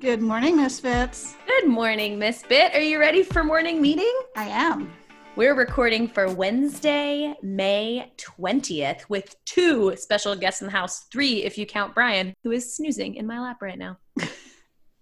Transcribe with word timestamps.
Good 0.00 0.22
morning, 0.22 0.56
Miss 0.56 0.82
Misfits. 0.82 1.36
Good 1.46 1.68
morning, 1.68 2.18
Miss 2.18 2.42
Bit. 2.42 2.74
Are 2.74 2.80
you 2.80 2.98
ready 2.98 3.22
for 3.22 3.44
morning 3.44 3.82
meeting? 3.82 4.10
I 4.34 4.46
am. 4.46 4.90
We're 5.36 5.54
recording 5.54 6.08
for 6.08 6.32
Wednesday, 6.32 7.34
May 7.42 8.10
20th 8.16 9.02
with 9.10 9.36
two 9.44 9.94
special 9.96 10.34
guests 10.34 10.62
in 10.62 10.68
the 10.68 10.72
house, 10.72 11.00
three 11.12 11.44
if 11.44 11.58
you 11.58 11.66
count 11.66 11.94
Brian, 11.94 12.32
who 12.42 12.50
is 12.50 12.74
snoozing 12.74 13.16
in 13.16 13.26
my 13.26 13.40
lap 13.40 13.60
right 13.60 13.76
now. 13.76 13.98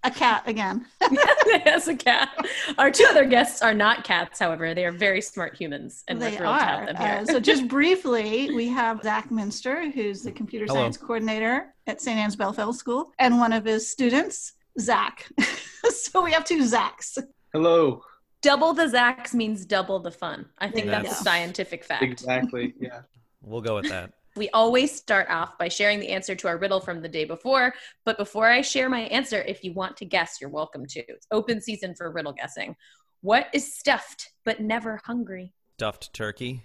A 0.03 0.11
cat 0.11 0.43
again. 0.47 0.87
As 1.65 1.87
a 1.87 1.97
cat. 1.97 2.31
Our 2.77 2.91
two 2.91 3.07
other 3.09 3.25
guests 3.25 3.63
are 3.63 3.75
not 3.75 4.05
cats, 4.05 4.39
however. 4.39 4.73
They 4.75 4.85
are 4.85 4.93
very 4.93 5.21
smart 5.21 5.57
humans, 5.57 6.05
and 6.09 6.23
they 6.23 6.31
we're 6.31 6.39
thrilled 6.39 6.59
to 6.59 6.65
have 6.65 6.87
them 6.87 6.97
here. 6.97 7.19
Uh, 7.23 7.25
so, 7.25 7.41
just 7.51 7.67
briefly, 7.67 8.51
we 8.55 8.69
have 8.69 9.03
Zach 9.03 9.31
Minster, 9.31 9.91
who's 9.91 10.23
the 10.23 10.31
computer 10.31 10.67
Hello. 10.67 10.81
science 10.81 10.97
coordinator 10.97 11.75
at 11.89 12.01
St. 12.01 12.17
Anne's 12.17 12.37
Belfield 12.37 12.77
School, 12.77 13.13
and 13.19 13.39
one 13.39 13.53
of 13.53 13.65
his 13.65 13.91
students, 13.91 14.55
Zach. 14.81 15.29
so, 15.91 16.23
we 16.23 16.33
have 16.33 16.45
two 16.45 16.63
Zachs. 16.63 17.19
Hello. 17.53 18.03
double 18.43 18.73
the 18.73 18.87
Zachs 18.87 19.35
means 19.35 19.65
double 19.65 19.99
the 19.99 20.11
fun. 20.11 20.47
I 20.59 20.69
think 20.69 20.87
There 20.87 21.03
that's 21.03 21.21
a 21.21 21.25
scientific 21.25 21.85
fact. 21.85 22.03
Exactly. 22.03 22.75
Yeah. 22.81 23.01
We'll 23.41 23.61
go 23.61 23.77
with 23.77 23.89
that. 23.89 24.13
We 24.37 24.51
always 24.51 24.95
start 24.95 25.31
off 25.31 25.57
by 25.59 25.69
sharing 25.69 26.01
the 26.01 26.09
answer 26.09 26.35
to 26.35 26.49
our 26.49 26.59
riddle 26.59 26.81
from 26.81 27.01
the 27.01 27.09
day 27.09 27.25
before. 27.25 27.73
But 28.05 28.19
before 28.19 28.49
I 28.49 28.63
share 28.63 28.89
my 28.89 29.03
answer, 29.03 29.43
if 29.43 29.63
you 29.63 29.73
want 29.73 29.97
to 29.99 30.05
guess, 30.05 30.39
you're 30.41 30.51
welcome 30.51 30.85
to. 30.87 31.01
It's 31.07 31.27
open 31.31 31.61
season 31.61 31.95
for 31.95 32.11
riddle 32.11 32.33
guessing. 32.33 32.75
What 33.21 33.47
is 33.53 33.73
stuffed 33.77 34.33
but 34.45 34.61
never 34.61 35.01
hungry? 35.05 35.55
Stuffed 35.77 36.13
turkey. 36.13 36.65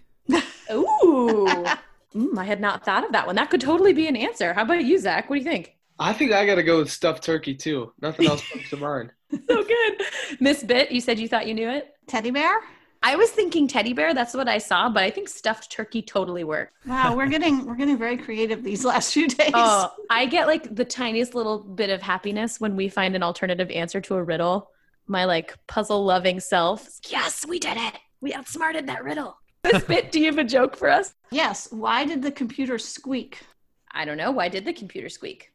Ooh. 0.71 1.66
Mm, 2.16 2.38
I 2.38 2.43
had 2.43 2.61
not 2.61 2.85
thought 2.85 3.03
of 3.03 3.11
that 3.13 3.25
one. 3.25 3.35
That 3.35 3.49
could 3.49 3.59
totally 3.61 3.91
be 3.91 4.05
an 4.05 4.16
answer. 4.16 4.53
How 4.53 4.61
about 4.61 4.85
you, 4.85 4.99
Zach? 4.99 5.31
What 5.31 5.38
do 5.38 5.39
you 5.43 5.49
think? 5.49 5.75
I 5.99 6.13
think 6.13 6.31
I 6.31 6.45
got 6.45 6.55
to 6.55 6.63
go 6.63 6.79
with 6.79 6.91
stuffed 6.91 7.23
turkey 7.23 7.55
too. 7.55 7.93
Nothing 8.02 8.27
else 8.27 8.47
comes 8.49 8.70
to 8.70 8.77
mind. 8.77 9.11
So 9.49 9.63
good. 9.63 10.02
Miss 10.39 10.61
Bit, 10.63 10.91
you 10.91 11.02
said 11.02 11.17
you 11.17 11.27
thought 11.27 11.47
you 11.47 11.55
knew 11.55 11.67
it? 11.67 11.95
Teddy 12.05 12.30
bear? 12.30 12.59
I 13.02 13.16
was 13.16 13.31
thinking 13.31 13.67
teddy 13.67 13.91
bear. 13.91 14.14
That's 14.14 14.33
what 14.36 14.47
I 14.47 14.59
saw, 14.59 14.89
but 14.89 15.03
I 15.03 15.09
think 15.09 15.27
stuffed 15.27 15.71
turkey 15.71 16.02
totally 16.03 16.44
worked. 16.44 16.73
Wow, 16.86 17.16
we're 17.16 17.27
getting 17.27 17.66
we're 17.66 17.75
getting 17.75 17.97
very 17.97 18.16
creative 18.16 18.64
these 18.64 18.86
last 18.86 19.11
few 19.11 19.27
days. 19.27 19.52
Oh, 19.55 19.91
I 20.09 20.25
get 20.27 20.45
like 20.47 20.73
the 20.75 20.86
tiniest 20.86 21.33
little 21.36 21.59
bit 21.59 21.89
of 21.89 22.02
happiness 22.02 22.61
when 22.61 22.75
we 22.75 22.88
find 22.89 23.16
an 23.16 23.23
alternative 23.23 23.69
answer 23.71 23.99
to 24.02 24.16
a 24.16 24.23
riddle. 24.23 24.69
My 25.08 25.25
like 25.25 25.58
puzzle 25.67 26.05
loving 26.05 26.39
self. 26.39 26.88
Yes, 27.09 27.45
we 27.45 27.58
did 27.59 27.75
it. 27.77 27.95
We 28.21 28.33
outsmarted 28.33 28.88
that 28.88 29.03
riddle. 29.03 29.36
Miss 29.64 29.83
Bit, 29.88 30.11
do 30.11 30.19
you 30.19 30.27
have 30.27 30.38
a 30.38 30.44
joke 30.44 30.77
for 30.77 30.89
us? 30.89 31.14
Yes. 31.31 31.67
Why 31.71 32.05
did 32.05 32.21
the 32.21 32.31
computer 32.31 32.77
squeak? 32.77 33.39
I 33.91 34.05
don't 34.05 34.17
know. 34.17 34.31
Why 34.31 34.47
did 34.47 34.64
the 34.64 34.73
computer 34.73 35.09
squeak? 35.09 35.52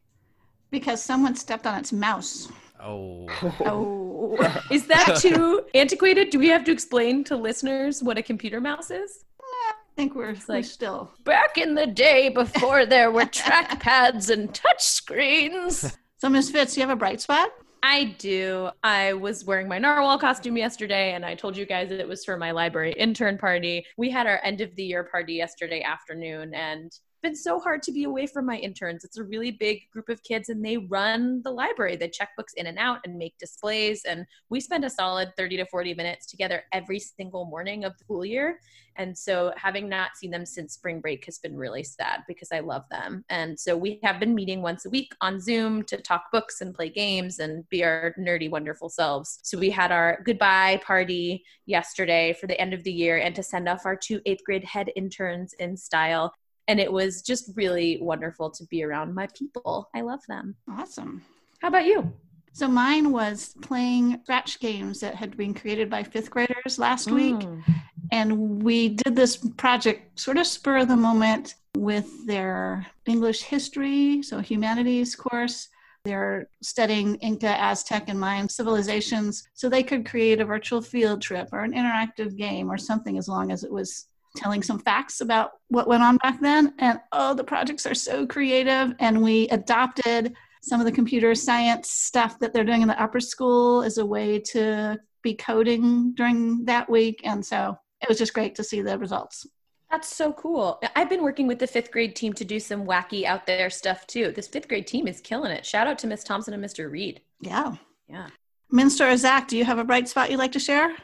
Because 0.71 1.01
someone 1.03 1.35
stepped 1.35 1.65
on 1.65 1.79
its 1.79 1.91
mouse. 1.91 2.47
Oh. 2.79 3.25
oh. 3.65 4.05
Oh. 4.31 4.63
Is 4.71 4.85
that 4.87 5.17
too 5.19 5.65
antiquated? 5.73 6.29
Do 6.29 6.39
we 6.39 6.47
have 6.49 6.63
to 6.65 6.71
explain 6.71 7.23
to 7.25 7.35
listeners 7.35 8.03
what 8.03 8.17
a 8.17 8.23
computer 8.23 8.61
mouse 8.61 8.91
is? 8.91 9.25
I 9.41 9.73
think 9.95 10.15
we're, 10.15 10.33
we're 10.33 10.55
like- 10.55 10.65
still. 10.65 11.11
Back 11.25 11.57
in 11.57 11.75
the 11.75 11.87
day 11.87 12.29
before 12.29 12.85
there 12.85 13.11
were 13.11 13.23
trackpads 13.25 14.29
and 14.29 14.53
touch 14.53 14.81
screens. 14.81 15.97
So, 16.17 16.29
Miss 16.29 16.51
Fitz, 16.51 16.77
you 16.77 16.81
have 16.81 16.89
a 16.89 16.95
bright 16.95 17.21
spot? 17.21 17.49
I 17.81 18.15
do. 18.19 18.69
I 18.83 19.13
was 19.13 19.45
wearing 19.45 19.67
my 19.67 19.79
narwhal 19.79 20.19
costume 20.19 20.57
yesterday, 20.57 21.13
and 21.13 21.25
I 21.25 21.33
told 21.33 21.55
you 21.55 21.65
guys 21.65 21.89
that 21.89 21.99
it 21.99 22.07
was 22.07 22.25
for 22.25 22.35
my 22.35 22.51
library 22.51 22.91
intern 22.93 23.37
party. 23.37 23.85
We 23.97 24.09
had 24.09 24.27
our 24.27 24.39
end 24.43 24.59
of 24.61 24.75
the 24.75 24.83
year 24.83 25.05
party 25.05 25.33
yesterday 25.35 25.81
afternoon, 25.81 26.53
and 26.53 26.87
it's 26.87 27.01
been 27.21 27.35
so 27.35 27.59
hard 27.59 27.83
to 27.83 27.91
be 27.91 28.03
away 28.03 28.27
from 28.27 28.45
my 28.45 28.57
interns. 28.57 29.03
It's 29.03 29.17
a 29.17 29.23
really 29.23 29.51
big 29.51 29.89
group 29.91 30.09
of 30.09 30.23
kids, 30.23 30.49
and 30.49 30.63
they 30.63 30.77
run 30.77 31.41
the 31.43 31.51
library. 31.51 31.95
They 31.95 32.09
check 32.09 32.29
books 32.37 32.53
in 32.53 32.67
and 32.67 32.77
out 32.77 32.99
and 33.05 33.17
make 33.17 33.37
displays. 33.37 34.03
And 34.05 34.25
we 34.49 34.59
spend 34.59 34.85
a 34.85 34.89
solid 34.89 35.31
30 35.37 35.57
to 35.57 35.65
40 35.65 35.93
minutes 35.93 36.25
together 36.25 36.63
every 36.71 36.99
single 36.99 37.45
morning 37.45 37.83
of 37.83 37.97
the 37.97 38.03
school 38.03 38.25
year. 38.25 38.59
And 38.95 39.17
so, 39.17 39.53
having 39.55 39.87
not 39.87 40.17
seen 40.17 40.31
them 40.31 40.45
since 40.45 40.73
spring 40.73 40.99
break 40.99 41.25
has 41.25 41.37
been 41.37 41.55
really 41.55 41.83
sad 41.83 42.23
because 42.27 42.49
I 42.51 42.59
love 42.59 42.83
them. 42.91 43.23
And 43.29 43.57
so, 43.57 43.77
we 43.77 43.99
have 44.03 44.19
been 44.19 44.35
meeting 44.35 44.61
once 44.61 44.85
a 44.85 44.89
week 44.89 45.13
on 45.21 45.39
Zoom 45.39 45.83
to 45.83 45.97
talk 45.97 46.25
books 46.31 46.61
and 46.61 46.75
play 46.75 46.89
games 46.89 47.39
and 47.39 47.67
be 47.69 47.83
our 47.83 48.13
nerdy, 48.19 48.49
wonderful 48.49 48.89
selves. 48.89 49.39
So, 49.43 49.57
we 49.57 49.69
had 49.69 49.91
our 49.91 50.21
goodbye 50.25 50.81
party 50.83 51.45
yesterday 51.65 52.35
for 52.39 52.47
the 52.47 52.59
end 52.59 52.73
of 52.73 52.83
the 52.83 52.91
year 52.91 53.17
and 53.19 53.33
to 53.35 53.43
send 53.43 53.69
off 53.69 53.85
our 53.85 53.95
two 53.95 54.21
eighth 54.25 54.43
grade 54.43 54.65
head 54.65 54.91
interns 54.95 55.53
in 55.53 55.77
style. 55.77 56.33
And 56.69 56.79
it 56.79 56.93
was 56.93 57.23
just 57.23 57.51
really 57.55 57.97
wonderful 57.99 58.51
to 58.51 58.63
be 58.65 58.83
around 58.83 59.15
my 59.15 59.27
people. 59.35 59.89
I 59.95 60.01
love 60.01 60.21
them. 60.29 60.55
Awesome. 60.69 61.23
How 61.61 61.67
about 61.67 61.85
you? 61.85 62.13
So 62.53 62.67
mine 62.67 63.11
was 63.11 63.55
playing 63.63 64.19
Scratch 64.23 64.59
games 64.59 64.99
that 64.99 65.15
had 65.15 65.35
been 65.35 65.55
created 65.55 65.89
by 65.89 66.03
fifth 66.03 66.29
graders 66.29 66.77
last 66.77 67.09
week. 67.09 67.35
Mm. 67.35 67.63
And 68.11 68.63
we 68.63 68.89
did 68.89 69.15
this 69.15 69.37
project 69.57 70.19
sort 70.19 70.37
of 70.37 70.45
spur 70.45 70.77
of 70.77 70.87
the 70.87 70.95
moment 70.95 71.55
with 71.75 72.27
their 72.27 72.85
English 73.07 73.41
history, 73.41 74.21
so 74.21 74.39
humanities 74.39 75.15
course. 75.15 75.69
They're 76.05 76.49
studying 76.61 77.15
Inca, 77.15 77.59
Aztec, 77.59 78.09
and 78.09 78.19
Mayan 78.19 78.47
civilizations. 78.47 79.47
So 79.55 79.69
they 79.69 79.83
could 79.83 80.05
create 80.05 80.39
a 80.39 80.45
virtual 80.45 80.81
field 80.81 81.21
trip 81.21 81.49
or 81.51 81.63
an 81.63 81.73
interactive 81.73 82.37
game 82.37 82.71
or 82.71 82.77
something 82.77 83.17
as 83.17 83.27
long 83.27 83.51
as 83.51 83.63
it 83.63 83.71
was 83.71 84.07
telling 84.35 84.63
some 84.63 84.79
facts 84.79 85.21
about 85.21 85.51
what 85.69 85.87
went 85.87 86.03
on 86.03 86.17
back 86.17 86.39
then. 86.39 86.73
And 86.79 86.99
oh, 87.11 87.33
the 87.33 87.43
projects 87.43 87.85
are 87.85 87.95
so 87.95 88.25
creative. 88.25 88.93
And 88.99 89.21
we 89.21 89.47
adopted 89.49 90.35
some 90.61 90.79
of 90.79 90.85
the 90.85 90.91
computer 90.91 91.33
science 91.35 91.89
stuff 91.89 92.39
that 92.39 92.53
they're 92.53 92.63
doing 92.63 92.81
in 92.81 92.87
the 92.87 93.01
upper 93.01 93.19
school 93.19 93.81
as 93.83 93.97
a 93.97 94.05
way 94.05 94.39
to 94.39 94.99
be 95.21 95.33
coding 95.33 96.13
during 96.15 96.65
that 96.65 96.89
week. 96.89 97.21
And 97.23 97.45
so 97.45 97.77
it 98.01 98.09
was 98.09 98.17
just 98.17 98.33
great 98.33 98.55
to 98.55 98.63
see 98.63 98.81
the 98.81 98.97
results. 98.97 99.47
That's 99.89 100.13
so 100.15 100.31
cool. 100.33 100.79
I've 100.95 101.09
been 101.09 101.23
working 101.23 101.47
with 101.47 101.57
the 101.57 101.65
fifth 101.65 101.91
grade 101.91 102.15
team 102.15 102.33
to 102.33 102.45
do 102.45 102.59
some 102.59 102.85
wacky 102.85 103.23
out 103.23 103.47
there 103.47 103.71
stuff 103.71 104.05
too. 104.05 104.31
This 104.31 104.47
fifth 104.47 104.67
grade 104.67 104.85
team 104.85 105.07
is 105.07 105.19
killing 105.19 105.51
it. 105.51 105.65
Shout 105.65 105.87
out 105.87 105.97
to 105.99 106.07
Miss 106.07 106.23
Thompson 106.23 106.53
and 106.53 106.63
Mr. 106.63 106.91
Reed. 106.91 107.21
Yeah. 107.41 107.75
Yeah. 108.07 108.27
Minster 108.71 109.09
or 109.09 109.17
Zach, 109.17 109.47
do 109.47 109.57
you 109.57 109.65
have 109.65 109.79
a 109.79 109.83
bright 109.83 110.07
spot 110.07 110.29
you'd 110.29 110.37
like 110.37 110.51
to 110.51 110.59
share? 110.59 110.95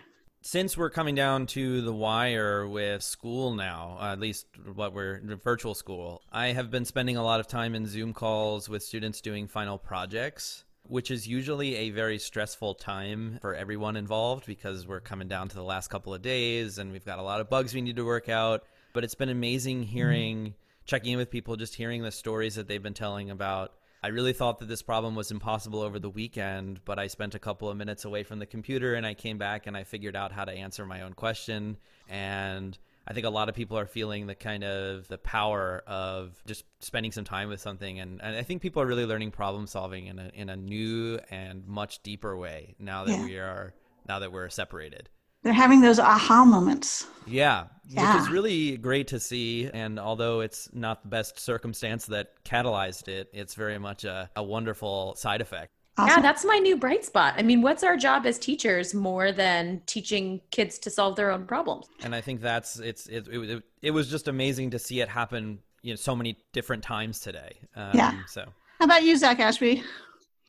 Since 0.48 0.78
we're 0.78 0.92
coming 0.92 1.16
down 1.16 1.48
to 1.48 1.82
the 1.82 1.92
wire 1.92 2.68
with 2.68 3.02
school 3.02 3.56
now, 3.56 3.98
uh, 4.00 4.12
at 4.12 4.20
least 4.20 4.46
what 4.76 4.94
we're 4.94 5.20
virtual 5.44 5.74
school, 5.74 6.22
I 6.32 6.50
have 6.50 6.70
been 6.70 6.86
spending 6.86 7.18
a 7.18 7.24
lot 7.24 7.40
of 7.40 7.48
time 7.48 7.74
in 7.74 7.88
Zoom 7.88 8.14
calls 8.14 8.70
with 8.70 8.84
students 8.84 9.22
doing 9.22 9.48
final 9.48 9.80
projects, 9.80 10.64
which 10.84 11.10
is 11.10 11.28
usually 11.28 11.74
a 11.76 11.90
very 11.90 12.20
stressful 12.20 12.76
time 12.76 13.40
for 13.42 13.56
everyone 13.56 13.96
involved 13.96 14.46
because 14.46 14.86
we're 14.86 15.00
coming 15.00 15.28
down 15.28 15.50
to 15.50 15.56
the 15.56 15.64
last 15.64 15.88
couple 15.88 16.14
of 16.14 16.22
days 16.22 16.78
and 16.78 16.92
we've 16.92 17.06
got 17.06 17.18
a 17.18 17.24
lot 17.24 17.42
of 17.42 17.50
bugs 17.50 17.74
we 17.74 17.82
need 17.82 17.96
to 17.96 18.06
work 18.06 18.30
out. 18.30 18.66
But 18.94 19.04
it's 19.04 19.16
been 19.16 19.30
amazing 19.30 19.82
hearing, 19.82 20.54
checking 20.86 21.14
in 21.14 21.18
with 21.18 21.32
people, 21.32 21.56
just 21.56 21.74
hearing 21.74 22.04
the 22.04 22.12
stories 22.12 22.54
that 22.54 22.68
they've 22.68 22.84
been 22.84 22.94
telling 22.94 23.32
about 23.32 23.74
I 24.06 24.10
really 24.10 24.34
thought 24.34 24.60
that 24.60 24.68
this 24.68 24.84
problem 24.84 25.16
was 25.16 25.32
impossible 25.32 25.82
over 25.82 25.98
the 25.98 26.12
weekend, 26.12 26.80
but 26.86 27.00
I 27.00 27.08
spent 27.08 27.34
a 27.34 27.40
couple 27.40 27.72
of 27.72 27.76
minutes 27.76 28.06
away 28.06 28.22
from 28.22 28.38
the 28.38 28.46
computer 28.46 28.94
and 28.94 29.04
I 29.04 29.16
came 29.16 29.40
back 29.40 29.66
and 29.66 29.76
I 29.76 29.84
figured 29.84 30.16
out 30.16 30.32
how 30.32 30.46
to 30.46 30.52
answer 30.52 30.86
my 30.86 31.02
own 31.02 31.14
question. 31.14 31.78
And 32.08 32.78
I 33.08 33.14
think 33.14 33.26
a 33.26 33.32
lot 33.32 33.50
of 33.50 33.56
people 33.56 33.80
are 33.80 33.88
feeling 33.88 34.28
the 34.28 34.36
kind 34.36 34.64
of 34.64 35.08
the 35.08 35.18
power 35.18 35.82
of 35.88 36.40
just 36.46 36.66
spending 36.82 37.12
some 37.14 37.24
time 37.24 37.50
with 37.50 37.60
something. 37.62 38.00
And, 38.00 38.22
and 38.22 38.36
I 38.36 38.44
think 38.44 38.62
people 38.62 38.80
are 38.84 38.86
really 38.86 39.08
learning 39.08 39.32
problem 39.32 39.66
solving 39.66 40.06
in 40.06 40.20
a, 40.20 40.30
in 40.36 40.50
a 40.50 40.56
new 40.56 41.18
and 41.32 41.66
much 41.66 42.04
deeper 42.04 42.38
way 42.38 42.76
now 42.78 43.06
that 43.06 43.18
Yeah. 43.18 43.26
we 43.26 43.40
are, 43.40 43.74
now 44.08 44.20
that 44.20 44.32
we're 44.32 44.50
separated. 44.50 45.10
They're 45.46 45.54
having 45.54 45.80
those 45.80 46.00
aha 46.00 46.44
moments. 46.44 47.06
Yeah, 47.28 47.66
Yeah. 47.88 48.16
which 48.16 48.24
is 48.24 48.30
really 48.32 48.78
great 48.78 49.06
to 49.10 49.20
see. 49.20 49.70
And 49.72 50.00
although 50.00 50.40
it's 50.40 50.70
not 50.74 51.04
the 51.04 51.08
best 51.10 51.40
circumstance 51.40 52.08
that 52.08 52.44
catalyzed 52.44 53.08
it, 53.08 53.30
it's 53.32 53.54
very 53.54 53.78
much 53.78 54.06
a, 54.06 54.28
a 54.36 54.42
wonderful 54.44 55.14
side 55.16 55.42
effect. 55.42 55.72
Yeah, 56.00 56.20
that's 56.20 56.44
my 56.44 56.58
new 56.58 56.78
bright 56.78 57.06
spot. 57.06 57.36
I 57.38 57.44
mean, 57.44 57.62
what's 57.62 57.84
our 57.84 57.96
job 57.96 58.26
as 58.26 58.40
teachers 58.40 58.96
more 58.96 59.32
than 59.32 59.82
teaching 59.86 60.42
kids 60.50 60.80
to 60.80 60.90
solve 60.90 61.16
their 61.16 61.30
own 61.32 61.46
problems? 61.46 61.86
And 62.04 62.16
I 62.16 62.22
think 62.22 62.42
that's 62.42 62.80
it's 62.80 63.06
it, 63.06 63.28
it, 63.32 63.40
it, 63.52 63.64
it 63.84 63.92
was 63.92 64.10
just 64.10 64.28
amazing 64.28 64.72
to 64.72 64.80
see 64.80 65.00
it 65.02 65.08
happen. 65.08 65.60
You 65.84 65.92
know, 65.94 65.96
so 65.98 66.16
many 66.16 66.38
different 66.54 66.82
times 66.84 67.20
today. 67.20 67.60
Um, 67.76 67.92
Yeah. 67.94 68.14
So 68.28 68.46
How 68.80 68.86
about 68.86 69.04
you, 69.04 69.16
Zach 69.16 69.40
Ashby? 69.40 69.84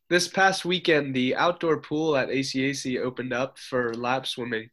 This 0.09 0.27
past 0.27 0.65
weekend, 0.65 1.13
the 1.15 1.35
outdoor 1.35 1.77
pool 1.77 2.17
at 2.17 2.29
ACAC 2.29 2.99
opened 2.99 3.31
up 3.31 3.59
for 3.59 3.93
lap 3.93 4.25
swimming, 4.25 4.63
Ooh. 4.63 4.69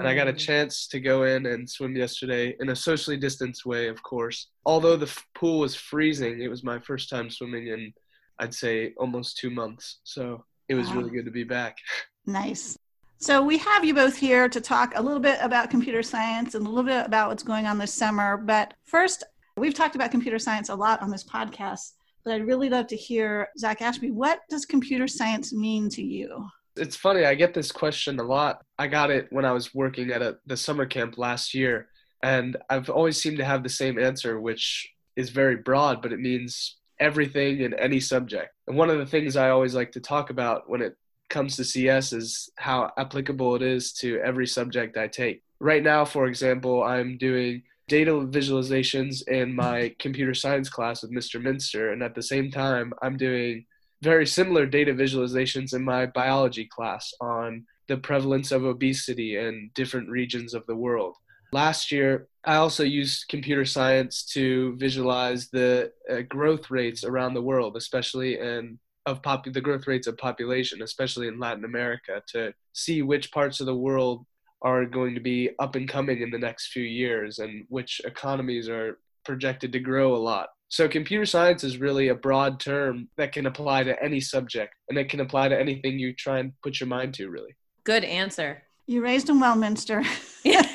And 0.00 0.08
I 0.08 0.14
got 0.14 0.28
a 0.28 0.32
chance 0.32 0.86
to 0.88 1.00
go 1.00 1.24
in 1.24 1.46
and 1.46 1.68
swim 1.68 1.96
yesterday 1.96 2.54
in 2.60 2.68
a 2.70 2.76
socially 2.76 3.16
distanced 3.16 3.64
way, 3.66 3.88
of 3.88 4.02
course. 4.02 4.48
Although 4.64 4.96
the 4.96 5.06
f- 5.06 5.24
pool 5.34 5.60
was 5.60 5.74
freezing, 5.74 6.40
it 6.42 6.48
was 6.48 6.62
my 6.64 6.78
first 6.78 7.08
time 7.08 7.30
swimming 7.30 7.68
in, 7.68 7.92
I'd 8.38 8.54
say, 8.54 8.94
almost 8.98 9.38
two 9.38 9.50
months. 9.50 10.00
So 10.04 10.44
it 10.68 10.74
was 10.74 10.88
Wow. 10.90 10.96
really 10.98 11.10
good 11.10 11.24
to 11.26 11.30
be 11.30 11.44
back. 11.44 11.76
Nice. 12.28 12.76
So 13.18 13.40
we 13.40 13.56
have 13.58 13.84
you 13.84 13.94
both 13.94 14.16
here 14.16 14.48
to 14.48 14.60
talk 14.60 14.92
a 14.96 15.00
little 15.02 15.20
bit 15.20 15.38
about 15.40 15.70
computer 15.70 16.02
science 16.02 16.56
and 16.56 16.66
a 16.66 16.68
little 16.68 16.82
bit 16.84 17.06
about 17.06 17.28
what's 17.28 17.44
going 17.44 17.66
on 17.66 17.78
this 17.78 17.94
summer. 17.94 18.36
But 18.36 18.74
first, 18.84 19.22
we've 19.56 19.74
talked 19.74 19.94
about 19.94 20.10
computer 20.10 20.38
science 20.40 20.68
a 20.68 20.74
lot 20.74 21.00
on 21.02 21.10
this 21.10 21.22
podcast. 21.22 21.92
but 22.24 22.34
I'd 22.34 22.46
really 22.46 22.68
love 22.68 22.88
to 22.88 22.96
hear, 22.96 23.48
Zach 23.56 23.80
Ashby, 23.80 24.10
what 24.10 24.40
does 24.50 24.66
computer 24.66 25.06
science 25.06 25.52
mean 25.52 25.88
to 25.90 26.02
you? 26.02 26.44
It's 26.76 26.96
funny, 26.96 27.24
I 27.24 27.34
get 27.34 27.54
this 27.54 27.72
question 27.72 28.18
a 28.18 28.22
lot. 28.22 28.62
I 28.78 28.86
got 28.86 29.10
it 29.10 29.28
when 29.30 29.44
I 29.44 29.52
was 29.52 29.74
working 29.74 30.10
at 30.10 30.22
a, 30.22 30.38
the 30.46 30.56
summer 30.56 30.86
camp 30.86 31.16
last 31.18 31.54
year, 31.54 31.88
and 32.22 32.56
I've 32.68 32.90
always 32.90 33.20
seemed 33.20 33.38
to 33.38 33.44
have 33.44 33.62
the 33.62 33.68
same 33.68 33.98
answer, 33.98 34.40
which 34.40 34.92
is 35.16 35.30
very 35.30 35.56
broad, 35.56 36.02
but 36.02 36.12
it 36.12 36.20
means 36.20 36.76
everything 37.00 37.60
in 37.60 37.74
any 37.74 38.00
subject. 38.00 38.54
And 38.66 38.76
one 38.76 38.90
of 38.90 38.98
the 38.98 39.06
things 39.06 39.36
I 39.36 39.50
always 39.50 39.74
like 39.74 39.92
to 39.92 40.00
talk 40.00 40.30
about 40.30 40.68
when 40.68 40.82
it 40.82 40.96
comes 41.28 41.56
to 41.56 41.64
CS 41.64 42.12
is 42.12 42.50
how 42.56 42.92
applicable 42.96 43.56
it 43.56 43.62
is 43.62 43.92
to 43.94 44.20
every 44.20 44.46
subject 44.46 44.96
I 44.96 45.08
take. 45.08 45.42
Right 45.58 45.82
now, 45.82 46.04
for 46.04 46.26
example, 46.26 46.82
I'm 46.82 47.18
doing 47.18 47.62
data 47.88 48.12
visualizations 48.12 49.26
in 49.28 49.54
my 49.54 49.94
computer 49.98 50.34
science 50.34 50.68
class 50.68 51.02
with 51.02 51.12
Mr. 51.12 51.40
Minster, 51.40 51.92
and 51.92 52.02
at 52.02 52.14
the 52.14 52.22
same 52.22 52.50
time, 52.50 52.92
I'm 53.00 53.16
doing 53.16 53.64
very 54.02 54.26
similar 54.26 54.66
data 54.66 54.92
visualizations 54.92 55.74
in 55.74 55.82
my 55.82 56.06
biology 56.06 56.66
class 56.66 57.12
on 57.20 57.64
the 57.88 57.96
prevalence 57.96 58.52
of 58.52 58.64
obesity 58.64 59.36
in 59.36 59.70
different 59.74 60.08
regions 60.08 60.54
of 60.54 60.66
the 60.66 60.76
world. 60.76 61.16
Last 61.52 61.92
year, 61.92 62.28
I 62.44 62.56
also 62.56 62.82
used 62.82 63.28
computer 63.28 63.64
science 63.64 64.24
to 64.32 64.76
visualize 64.76 65.48
the 65.48 65.92
uh, 66.10 66.22
growth 66.22 66.70
rates 66.70 67.04
around 67.04 67.34
the 67.34 67.42
world, 67.42 67.76
especially 67.76 68.38
in 68.38 68.78
of 69.06 69.22
pop- 69.22 69.44
the 69.44 69.60
growth 69.60 69.86
rates 69.86 70.08
of 70.08 70.18
population, 70.18 70.82
especially 70.82 71.28
in 71.28 71.38
Latin 71.38 71.64
America, 71.64 72.20
to 72.26 72.52
see 72.72 73.02
which 73.02 73.30
parts 73.30 73.60
of 73.60 73.66
the 73.66 73.74
world 73.74 74.26
are 74.62 74.84
going 74.84 75.14
to 75.14 75.20
be 75.20 75.50
up 75.60 75.76
and 75.76 75.88
coming 75.88 76.22
in 76.22 76.30
the 76.30 76.38
next 76.38 76.72
few 76.72 76.82
years 76.82 77.38
and 77.38 77.64
which 77.68 78.00
economies 78.04 78.68
are 78.68 78.98
projected 79.26 79.72
to 79.72 79.80
grow 79.80 80.14
a 80.14 80.18
lot. 80.18 80.48
So, 80.68 80.88
computer 80.88 81.26
science 81.26 81.62
is 81.62 81.78
really 81.78 82.08
a 82.08 82.14
broad 82.14 82.58
term 82.58 83.08
that 83.16 83.32
can 83.32 83.46
apply 83.46 83.84
to 83.84 84.02
any 84.02 84.20
subject 84.20 84.74
and 84.88 84.98
it 84.98 85.08
can 85.08 85.20
apply 85.20 85.48
to 85.48 85.58
anything 85.58 85.98
you 85.98 86.12
try 86.12 86.38
and 86.38 86.52
put 86.62 86.80
your 86.80 86.88
mind 86.88 87.14
to, 87.14 87.28
really. 87.28 87.54
Good 87.84 88.04
answer. 88.04 88.62
You 88.86 89.02
raised 89.02 89.28
him 89.28 89.40
well, 89.40 89.56
Minster. 89.56 90.02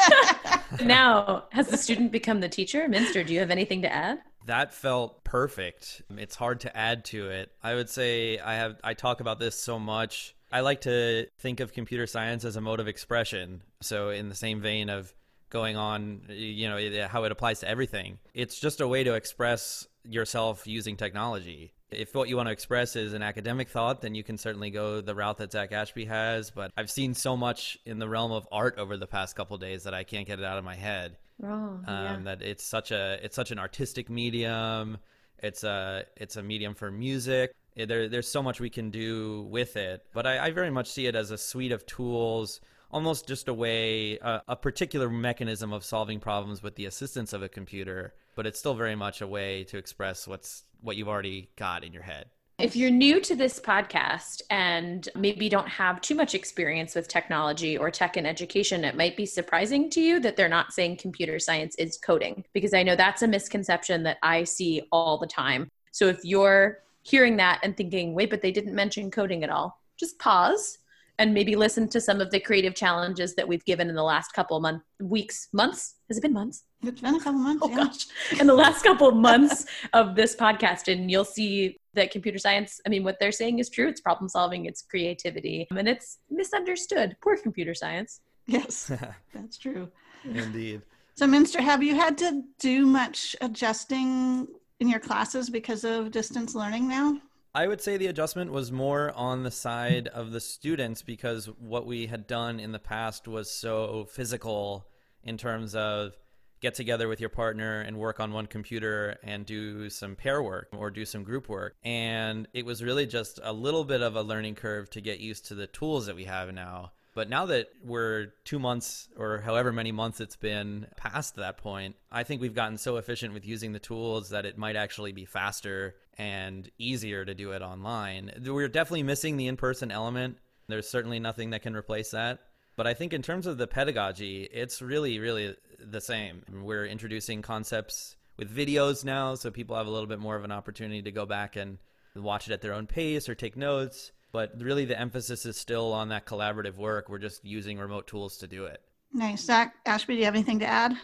now, 0.84 1.46
has 1.52 1.68
the 1.68 1.78
student 1.78 2.12
become 2.12 2.40
the 2.40 2.50
teacher? 2.50 2.88
Minster, 2.88 3.24
do 3.24 3.34
you 3.34 3.40
have 3.40 3.52
anything 3.52 3.82
to 3.82 3.94
add? 3.94 4.20
That 4.48 4.74
felt 4.74 5.24
perfect. 5.24 6.02
It's 6.18 6.36
hard 6.36 6.62
to 6.62 6.76
add 6.76 7.06
to 7.06 7.30
it. 7.30 7.52
I 7.64 7.76
would 7.76 7.90
say 7.90 8.40
I 8.40 8.56
have 8.56 8.80
I 8.84 8.94
talk 8.94 9.20
about 9.22 9.40
this 9.40 9.58
so 9.58 9.78
much. 9.78 10.36
I 10.52 10.62
like 10.62 10.82
to 10.82 11.28
think 11.40 11.60
of 11.60 11.74
computer 11.74 12.08
science 12.08 12.44
as 12.44 12.56
a 12.56 12.62
mode 12.62 12.80
of 12.80 12.88
expression. 12.88 13.62
So 13.82 14.10
in 14.10 14.30
the 14.30 14.36
same 14.36 14.62
vein 14.62 14.90
of 14.90 15.14
going 15.52 15.78
on, 15.78 16.22
you 16.30 16.68
know, 16.68 17.08
how 17.08 17.26
it 17.26 17.32
applies 17.32 17.60
to 17.60 17.70
everything. 17.70 18.18
It's 18.34 18.60
just 18.60 18.82
a 18.82 18.88
way 18.88 19.04
to 19.04 19.14
express 19.14 19.88
yourself 20.04 20.66
using 20.66 20.98
technology. 20.98 21.74
If 21.92 22.16
what 22.16 22.30
you 22.30 22.38
want 22.38 22.48
to 22.48 22.54
express 22.54 22.96
is 22.96 23.14
an 23.14 23.22
academic 23.22 23.70
thought, 23.70 24.02
then 24.02 24.16
you 24.16 24.24
can 24.24 24.38
certainly 24.38 24.72
go 24.72 25.02
the 25.02 25.14
route 25.14 25.38
that 25.40 25.52
Zach 25.52 25.74
Ashby 25.74 26.06
has. 26.06 26.50
But 26.50 26.72
I've 26.78 26.90
seen 26.90 27.14
so 27.14 27.36
much 27.36 27.78
in 27.86 28.00
the 28.00 28.08
realm 28.08 28.32
of 28.32 28.48
art 28.52 28.78
over 28.78 28.96
the 28.96 29.08
past 29.08 29.36
couple 29.36 29.58
days 29.58 29.84
that 29.84 29.94
I 29.94 30.04
can't 30.04 30.26
get 30.26 30.40
it 30.40 30.46
out 30.46 30.58
of 30.58 30.64
my 30.64 30.76
head. 30.76 31.18
Oh, 31.44 31.48
um, 31.48 31.84
yeah. 31.88 32.20
That 32.24 32.42
it's 32.42 32.64
such 32.64 32.92
a 32.92 33.20
it's 33.22 33.36
such 33.36 33.52
an 33.52 33.60
artistic 33.60 34.10
medium. 34.10 34.98
It's 35.40 35.64
a 35.64 36.06
it's 36.16 36.38
a 36.38 36.44
medium 36.44 36.76
for 36.76 36.90
music. 36.90 37.54
There, 37.76 38.08
there's 38.08 38.28
so 38.28 38.44
much 38.44 38.60
we 38.60 38.70
can 38.70 38.90
do 38.90 39.48
with 39.50 39.76
it, 39.78 40.06
but 40.14 40.28
I, 40.28 40.48
I 40.48 40.52
very 40.52 40.70
much 40.70 40.90
see 40.90 41.08
it 41.08 41.16
as 41.16 41.32
a 41.32 41.38
suite 41.38 41.72
of 41.72 41.86
tools 41.86 42.60
almost 42.92 43.28
just 43.28 43.48
a 43.48 43.54
way, 43.54 44.20
uh, 44.20 44.40
a 44.48 44.56
particular 44.56 45.10
mechanism 45.10 45.74
of 45.74 45.84
solving 45.84 46.20
problems 46.20 46.62
with 46.62 46.76
the 46.76 46.86
assistance 46.86 47.34
of 47.34 47.42
a 47.42 47.50
computer, 47.50 48.14
but 48.36 48.46
it's 48.46 48.60
still 48.60 48.74
very 48.76 48.96
much 48.96 49.22
a 49.22 49.28
way 49.28 49.64
to 49.66 49.78
express 49.78 50.28
what's 50.28 50.64
what 50.82 50.98
you've 50.98 51.10
already 51.10 51.50
got 51.58 51.84
in 51.84 51.94
your 51.94 52.04
head. 52.04 52.26
If 52.58 52.76
you're 52.76 52.92
new 52.92 53.22
to 53.22 53.36
this 53.36 53.60
podcast 53.60 54.42
and 54.52 55.08
maybe 55.16 55.50
don't 55.50 55.68
have 55.68 56.02
too 56.02 56.14
much 56.16 56.36
experience 56.36 56.94
with 56.94 57.08
technology 57.08 57.78
or 57.78 57.90
tech 57.90 58.18
and 58.18 58.28
education, 58.28 58.84
it 58.84 58.96
might 58.96 59.18
be 59.18 59.26
surprising 59.26 59.90
to 59.92 60.02
you 60.02 60.20
that 60.20 60.38
they're 60.38 60.50
not 60.50 60.74
saying 60.74 60.98
computer 60.98 61.40
science 61.40 61.76
is 61.76 61.98
coding, 61.98 62.44
because 62.54 62.74
I 62.74 62.84
know 62.84 62.96
that's 62.96 63.24
a 63.24 63.28
misconception 63.28 64.04
that 64.04 64.18
I 64.22 64.44
see 64.44 64.84
all 64.92 65.18
the 65.18 65.28
time. 65.28 65.70
So 65.92 66.08
if 66.08 66.20
you're 66.24 66.80
hearing 67.04 67.38
that 67.38 67.60
and 67.64 67.76
thinking, 67.76 68.14
wait, 68.14 68.30
but 68.30 68.42
they 68.42 68.52
didn't 68.52 68.76
mention 68.76 69.10
coding 69.10 69.44
at 69.44 69.50
all, 69.50 69.82
just 69.98 70.20
pause 70.20 70.78
and 71.22 71.36
maybe 71.36 71.56
listen 71.56 71.88
to 71.88 72.02
some 72.02 72.20
of 72.20 72.32
the 72.32 72.40
creative 72.40 72.74
challenges 72.74 73.36
that 73.36 73.48
we've 73.48 73.64
given 73.64 73.90
in 73.90 73.96
the 73.96 74.04
last 74.04 74.34
couple 74.34 74.58
of 74.58 74.64
months, 74.64 74.84
weeks, 75.00 75.50
months. 75.54 75.98
Has 76.08 76.18
it 76.18 76.22
been 76.22 76.34
months? 76.34 76.64
It's 76.82 77.00
been 77.00 77.14
a 77.14 77.20
couple 77.20 77.40
months. 77.40 77.62
Oh 77.64 77.70
yeah. 77.70 77.76
gosh, 77.76 78.08
in 78.40 78.48
the 78.48 78.56
last 78.56 78.84
couple 78.84 79.08
of 79.08 79.16
months 79.16 79.68
of 79.94 80.16
this 80.16 80.36
podcast, 80.36 80.92
and 80.92 81.12
you'll 81.12 81.24
see 81.24 81.78
that 81.94 82.10
computer 82.10 82.40
science. 82.40 82.82
I 82.88 82.90
mean, 82.90 83.04
what 83.04 83.20
they're 83.20 83.32
saying 83.32 83.60
is 83.60 83.70
true. 83.70 83.88
It's 83.88 84.02
problem 84.02 84.30
solving. 84.30 84.66
It's 84.66 84.82
creativity, 84.82 85.68
and 85.70 85.88
it's 85.88 86.18
misunderstood. 86.32 87.16
Poor 87.22 87.38
computer 87.38 87.76
science. 87.76 88.22
Yes, 88.48 88.92
that's 89.34 89.60
true. 89.60 89.90
Indeed. 90.26 90.82
So, 91.14 91.28
Minster, 91.28 91.62
have 91.62 91.84
you 91.84 91.94
had 91.94 92.18
to 92.18 92.42
do 92.58 92.88
much 92.88 93.36
adjusting 93.42 94.48
in 94.80 94.90
your 94.90 95.00
classes 95.00 95.52
because 95.52 95.84
of 95.84 96.10
distance 96.10 96.56
learning 96.56 96.88
now? 96.88 97.22
I 97.54 97.68
would 97.68 97.82
say 97.82 97.98
the 97.98 98.08
adjustment 98.08 98.52
was 98.52 98.72
more 98.72 99.12
on 99.12 99.44
the 99.44 99.52
side 99.52 100.08
of 100.08 100.32
the 100.32 100.40
students 100.40 101.02
because 101.02 101.48
what 101.60 101.86
we 101.86 102.08
had 102.08 102.26
done 102.26 102.62
in 102.62 102.72
the 102.72 102.80
past 102.80 103.28
was 103.28 103.52
so 103.52 104.08
physical 104.10 104.88
in 105.24 105.38
terms 105.38 105.76
of 105.76 106.16
get 106.62 106.76
together 106.76 107.10
with 107.10 107.20
your 107.20 107.30
partner 107.30 107.82
and 107.82 107.98
work 107.98 108.22
on 108.22 108.32
one 108.32 108.46
computer 108.46 109.18
and 109.22 109.46
do 109.46 109.90
some 109.90 110.16
pair 110.16 110.42
work 110.42 110.70
or 110.72 110.90
do 110.90 111.04
some 111.04 111.24
group 111.24 111.50
work. 111.50 111.76
And 111.84 112.48
it 112.54 112.66
was 112.66 112.82
really 112.82 113.06
just 113.06 113.40
a 113.44 113.52
little 113.52 113.84
bit 113.84 114.02
of 114.02 114.16
a 114.16 114.22
learning 114.22 114.56
curve 114.56 114.90
to 114.92 115.02
get 115.02 115.20
used 115.20 115.48
to 115.48 115.56
the 115.56 115.68
tools 115.68 116.06
that 116.06 116.16
we 116.16 116.26
have 116.26 116.54
now. 116.54 116.92
But 117.14 117.30
now 117.30 117.48
that 117.48 117.68
we're 117.84 118.28
two 118.46 118.60
months 118.60 119.10
or 119.18 119.40
however 119.40 119.74
many 119.74 119.92
months 119.92 120.22
it's 120.22 120.38
been 120.38 120.88
past 120.96 121.36
that 121.36 121.58
point, 121.58 121.98
I 122.10 122.24
think 122.24 122.40
we've 122.40 122.56
gotten 122.56 122.78
so 122.78 122.96
efficient 122.96 123.34
with 123.34 123.46
using 123.46 123.74
the 123.74 123.80
tools 123.80 124.30
that 124.30 124.46
it 124.46 124.58
might 124.58 124.78
actually 124.78 125.12
be 125.12 125.26
faster 125.26 125.96
and 126.18 126.70
easier 126.78 127.26
to 127.26 127.34
do 127.34 127.52
it 127.52 127.62
online. 127.62 128.32
We're 128.46 128.68
definitely 128.68 129.04
missing 129.04 129.38
the 129.38 129.48
in 129.48 129.58
person 129.58 129.92
element. 129.92 130.38
There's 130.68 130.90
certainly 130.90 131.20
nothing 131.20 131.52
that 131.52 131.62
can 131.64 131.76
replace 131.76 132.12
that. 132.12 132.40
But 132.78 132.88
I 132.88 132.94
think 132.94 133.14
in 133.14 133.22
terms 133.22 133.48
of 133.48 133.58
the 133.58 133.68
pedagogy, 133.68 134.48
it's 134.52 134.82
really, 134.82 135.20
really 135.20 135.56
the 135.80 136.02
same. 136.02 136.44
We're 136.50 136.86
introducing 136.86 137.42
concepts 137.42 138.16
with 138.38 138.56
videos 138.56 139.04
now, 139.04 139.36
so 139.36 139.52
people 139.52 139.76
have 139.76 139.88
a 139.88 139.92
little 139.92 140.08
bit 140.08 140.20
more 140.20 140.36
of 140.36 140.44
an 140.44 140.52
opportunity 140.52 141.02
to 141.02 141.12
go 141.12 141.26
back 141.26 141.56
and 141.56 141.78
watch 142.16 142.48
it 142.48 142.54
at 142.54 142.62
their 142.62 142.74
own 142.74 142.88
pace 142.88 143.28
or 143.28 143.36
take 143.36 143.58
notes 143.58 144.12
but 144.32 144.54
really 144.60 144.86
the 144.86 145.00
emphasis 145.00 145.46
is 145.46 145.58
still 145.58 145.94
on 145.94 146.10
that 146.10 146.26
collaborative 146.26 146.78
work. 146.78 147.10
We're 147.10 147.20
just 147.20 147.44
using 147.44 147.78
remote 147.78 148.08
tools 148.08 148.38
to 148.38 148.48
do 148.48 148.66
it. 148.66 148.82
Nice. 149.14 149.44
Zach, 149.44 149.76
Ashby, 149.86 150.14
do 150.14 150.20
you 150.20 150.26
have 150.26 150.36
anything 150.36 150.60
to 150.60 150.66
add? 150.66 150.96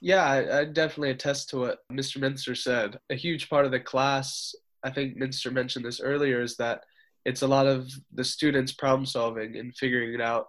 Yeah, 0.00 0.24
I, 0.24 0.60
I 0.60 0.64
definitely 0.64 1.10
attest 1.10 1.50
to 1.50 1.58
what 1.58 1.78
Mr. 1.90 2.20
Minster 2.20 2.54
said. 2.54 2.98
A 3.10 3.14
huge 3.14 3.48
part 3.48 3.64
of 3.64 3.70
the 3.70 3.80
class, 3.80 4.54
I 4.84 4.90
think 4.90 5.16
Minster 5.16 5.50
mentioned 5.50 5.84
this 5.84 6.00
earlier, 6.00 6.40
is 6.42 6.56
that 6.56 6.82
it's 7.24 7.42
a 7.42 7.48
lot 7.48 7.66
of 7.66 7.90
the 8.12 8.24
students 8.24 8.72
problem 8.72 9.06
solving 9.06 9.56
and 9.56 9.76
figuring 9.76 10.14
it 10.14 10.20
out 10.20 10.46